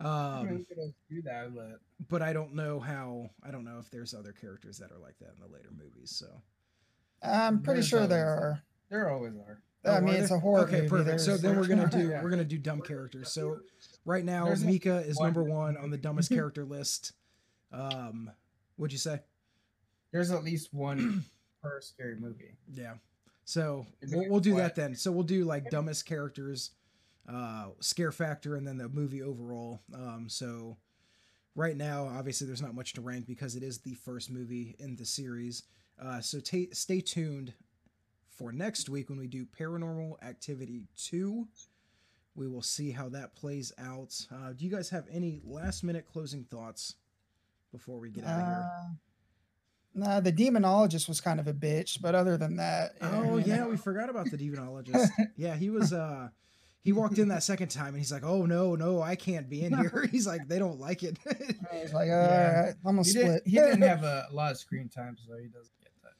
Um, 0.00 0.66
do 1.08 1.22
that, 1.22 1.54
but 1.54 1.80
but 2.08 2.20
I 2.20 2.32
don't 2.32 2.54
know 2.54 2.80
how. 2.80 3.30
I 3.42 3.50
don't 3.52 3.64
know 3.64 3.78
if 3.78 3.90
there's 3.90 4.12
other 4.12 4.32
characters 4.32 4.76
that 4.78 4.90
are 4.90 4.98
like 4.98 5.16
that 5.20 5.32
in 5.34 5.40
the 5.40 5.54
later 5.54 5.70
movies. 5.70 6.10
So 6.10 6.26
I'm 7.22 7.62
pretty 7.62 7.78
There's 7.80 7.88
sure 7.88 8.06
there 8.08 8.26
are. 8.28 8.62
there 8.90 9.08
always 9.10 9.34
are. 9.36 9.60
Oh, 9.84 9.92
I 9.94 10.00
mean, 10.00 10.16
it's 10.16 10.32
a 10.32 10.38
horror 10.40 10.62
Okay, 10.64 10.78
movie. 10.78 10.88
perfect. 10.88 11.20
So 11.20 11.36
then 11.36 11.56
we're 11.56 11.68
gonna 11.68 11.86
do 11.90 12.08
Yeah. 12.08 12.22
we're 12.22 12.30
gonna 12.30 12.44
do 12.44 12.58
dumb 12.58 12.82
characters. 12.82 13.30
So 13.32 13.60
right 14.04 14.24
now, 14.24 14.46
There's 14.46 14.64
Mika 14.64 14.98
is 14.98 15.16
one- 15.16 15.28
number 15.28 15.44
one 15.44 15.76
on 15.82 15.90
the 15.90 15.96
dumbest 15.98 16.28
character 16.30 16.64
list. 16.64 17.12
Um, 17.72 18.30
what'd 18.76 18.92
you 18.92 18.98
say? 18.98 19.20
There's 20.12 20.30
at 20.30 20.44
least 20.44 20.72
one 20.72 21.24
per 21.62 21.80
scary 21.80 22.16
movie. 22.16 22.56
Yeah. 22.72 22.94
So 23.44 23.86
we'll, 24.10 24.28
we'll 24.28 24.40
do 24.40 24.56
that 24.56 24.74
then. 24.74 24.94
So 24.96 25.12
we'll 25.12 25.22
do 25.22 25.44
like 25.44 25.70
dumbest 25.70 26.04
characters, 26.04 26.72
uh, 27.32 27.66
scare 27.80 28.12
factor, 28.12 28.56
and 28.56 28.66
then 28.66 28.76
the 28.76 28.88
movie 28.88 29.22
overall. 29.22 29.80
Um, 29.94 30.26
so 30.28 30.76
right 31.54 31.76
now, 31.76 32.06
obviously, 32.06 32.46
there's 32.46 32.62
not 32.62 32.74
much 32.74 32.92
to 32.94 33.00
rank 33.00 33.26
because 33.26 33.54
it 33.54 33.62
is 33.62 33.78
the 33.78 33.94
first 33.94 34.30
movie 34.30 34.74
in 34.78 34.96
the 34.96 35.06
series. 35.06 35.62
Uh, 36.00 36.20
so 36.20 36.40
ta 36.40 36.58
stay 36.72 37.00
tuned 37.00 37.52
for 38.28 38.52
next 38.52 38.88
week 38.88 39.08
when 39.08 39.18
we 39.18 39.26
do 39.26 39.46
Paranormal 39.46 40.22
Activity 40.22 40.88
2. 40.96 41.46
We 42.34 42.48
will 42.48 42.62
see 42.62 42.90
how 42.90 43.08
that 43.10 43.34
plays 43.34 43.72
out. 43.78 44.14
Uh, 44.30 44.52
do 44.52 44.64
you 44.64 44.70
guys 44.70 44.90
have 44.90 45.06
any 45.10 45.40
last 45.44 45.82
minute 45.82 46.04
closing 46.06 46.44
thoughts 46.44 46.96
before 47.72 47.98
we 47.98 48.10
get 48.10 48.24
out 48.24 48.40
of 48.40 48.46
here? 48.46 48.70
Nah, 49.96 50.20
the 50.20 50.30
demonologist 50.32 51.08
was 51.08 51.20
kind 51.22 51.40
of 51.40 51.48
a 51.48 51.54
bitch, 51.54 52.00
but 52.02 52.14
other 52.14 52.36
than 52.36 52.56
that, 52.56 52.92
Oh 53.00 53.38
yeah, 53.38 53.56
know, 53.58 53.68
we 53.70 53.76
forgot 53.78 54.10
about 54.10 54.30
the 54.30 54.36
demonologist. 54.36 55.08
yeah, 55.36 55.56
he 55.56 55.70
was 55.70 55.92
uh 55.92 56.28
he 56.82 56.92
walked 56.92 57.18
in 57.18 57.28
that 57.28 57.42
second 57.42 57.68
time 57.70 57.88
and 57.88 57.96
he's 57.98 58.12
like, 58.12 58.22
"Oh 58.22 58.44
no, 58.46 58.76
no, 58.76 59.00
I 59.02 59.16
can't 59.16 59.48
be 59.48 59.62
in 59.62 59.76
here." 59.76 60.06
He's 60.12 60.26
like, 60.26 60.46
"They 60.46 60.58
don't 60.60 60.78
like 60.78 61.02
it." 61.02 61.18
I 61.26 61.82
was 61.82 61.92
like, 61.92 62.02
all 62.10 62.22
Yeah. 62.22 62.60
right, 62.60 62.74
I'm 62.84 62.96
gonna 62.96 63.02
He, 63.04 63.10
split. 63.10 63.42
did, 63.44 63.50
he 63.50 63.56
didn't 63.58 63.82
have 63.82 64.04
a, 64.04 64.26
lot 64.32 64.52
of 64.52 64.58
screen 64.58 64.88
time, 64.88 65.16
so 65.16 65.36
he 65.36 65.48
doesn't 65.48 65.72
get 65.82 65.90
that 66.04 66.12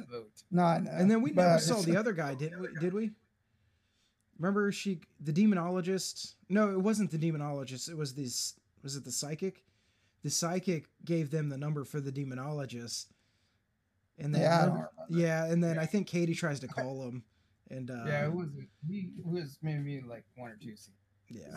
that 0.00 0.08
vote. 0.10 0.32
no, 0.50 0.62
I 0.64 0.78
know. 0.80 0.90
and 0.92 1.10
then 1.10 1.20
we 1.22 1.30
never 1.30 1.58
saw 1.60 1.80
the 1.82 1.96
other 1.96 2.12
guy, 2.12 2.34
didn't 2.34 2.60
we? 2.60 2.68
Did 2.80 2.92
we? 2.94 3.10
Remember 4.38 4.72
she 4.72 5.00
the 5.20 5.32
demonologist? 5.32 6.34
No, 6.48 6.70
it 6.70 6.80
wasn't 6.80 7.10
the 7.10 7.18
demonologist. 7.18 7.88
It 7.90 7.96
was 7.96 8.14
this 8.14 8.54
was 8.82 8.96
it 8.96 9.04
the 9.04 9.12
psychic? 9.12 9.62
The 10.22 10.30
psychic 10.30 10.86
gave 11.04 11.30
them 11.30 11.48
the 11.48 11.56
number 11.58 11.84
for 11.84 12.00
the 12.00 12.12
demonologist. 12.12 13.06
And 14.18 14.34
then 14.34 14.42
Yeah, 14.42 14.54
I 14.54 14.58
don't 14.66 14.68
remember- 14.74 14.90
remember. 15.08 15.26
yeah, 15.26 15.44
and 15.46 15.64
then 15.64 15.74
Yeah. 15.76 15.82
I 15.82 15.86
think 15.86 16.06
Katie 16.06 16.34
tries 16.34 16.60
to 16.60 16.68
call 16.68 17.06
him 17.08 17.24
and 17.70 17.90
uh 17.90 18.04
yeah, 18.06 18.26
it 18.26 18.32
was 18.34 18.48
he 18.86 19.10
it 19.16 19.24
was 19.26 19.56
maybe 19.62 20.00
like 20.02 20.24
one 20.36 20.50
or 20.50 20.56
two 20.56 20.76
scenes. 20.76 20.96
yeah. 21.28 21.56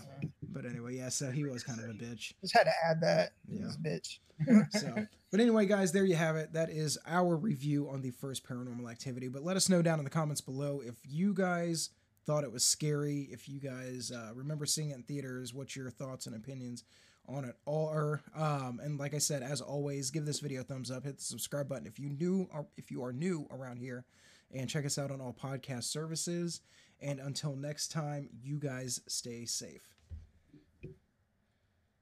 But 0.49 0.65
anyway, 0.65 0.95
yeah, 0.95 1.09
so 1.09 1.31
he 1.31 1.43
was 1.43 1.63
kind 1.63 1.79
of 1.79 1.89
a 1.89 1.93
bitch. 1.93 2.33
Just 2.41 2.53
had 2.55 2.65
to 2.65 2.71
add 2.85 3.01
that. 3.01 3.33
Yeah. 3.47 3.65
This 3.65 3.77
bitch. 3.77 4.19
So, 4.79 5.07
but 5.31 5.39
anyway, 5.39 5.65
guys, 5.67 5.91
there 5.91 6.05
you 6.05 6.15
have 6.15 6.35
it. 6.35 6.53
That 6.53 6.69
is 6.69 6.97
our 7.05 7.35
review 7.35 7.87
on 7.89 8.01
the 8.01 8.11
first 8.11 8.43
paranormal 8.47 8.89
activity. 8.91 9.27
But 9.27 9.43
let 9.43 9.55
us 9.57 9.69
know 9.69 9.81
down 9.81 9.99
in 9.99 10.03
the 10.05 10.09
comments 10.11 10.41
below 10.41 10.81
if 10.81 10.95
you 11.07 11.33
guys 11.33 11.89
thought 12.25 12.43
it 12.43 12.51
was 12.51 12.63
scary, 12.63 13.27
if 13.31 13.47
you 13.47 13.59
guys 13.59 14.11
uh, 14.11 14.31
remember 14.33 14.65
seeing 14.65 14.89
it 14.89 14.95
in 14.97 15.03
theaters, 15.03 15.53
what 15.53 15.75
your 15.75 15.89
thoughts 15.91 16.25
and 16.27 16.35
opinions 16.35 16.83
on 17.27 17.45
it 17.45 17.55
are. 17.67 18.21
Um, 18.35 18.79
and 18.83 18.99
like 18.99 19.13
I 19.13 19.17
said, 19.19 19.43
as 19.43 19.61
always, 19.61 20.11
give 20.11 20.25
this 20.25 20.39
video 20.39 20.61
a 20.61 20.63
thumbs 20.63 20.91
up, 20.91 21.03
hit 21.03 21.17
the 21.17 21.23
subscribe 21.23 21.69
button 21.69 21.87
if 21.87 21.99
you 21.99 22.09
new 22.09 22.47
or 22.53 22.67
if 22.77 22.91
you 22.91 23.03
are 23.03 23.13
new 23.13 23.47
around 23.51 23.77
here, 23.77 24.05
and 24.51 24.69
check 24.69 24.85
us 24.85 24.97
out 24.97 25.11
on 25.11 25.21
all 25.21 25.33
podcast 25.33 25.83
services. 25.85 26.61
And 27.01 27.19
until 27.19 27.55
next 27.55 27.91
time, 27.91 28.29
you 28.41 28.57
guys 28.57 29.01
stay 29.07 29.45
safe. 29.45 29.95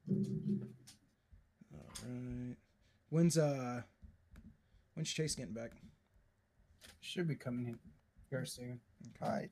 All 0.08 1.86
right. 1.98 2.56
When's 3.10 3.36
uh 3.36 3.82
when's 4.94 5.12
Chase 5.12 5.34
getting 5.34 5.54
back? 5.54 5.72
Should 7.00 7.28
be 7.28 7.34
coming 7.34 7.66
in 7.66 7.78
very 8.30 8.46
soon. 8.46 8.80
All 9.20 9.28
right. 9.28 9.50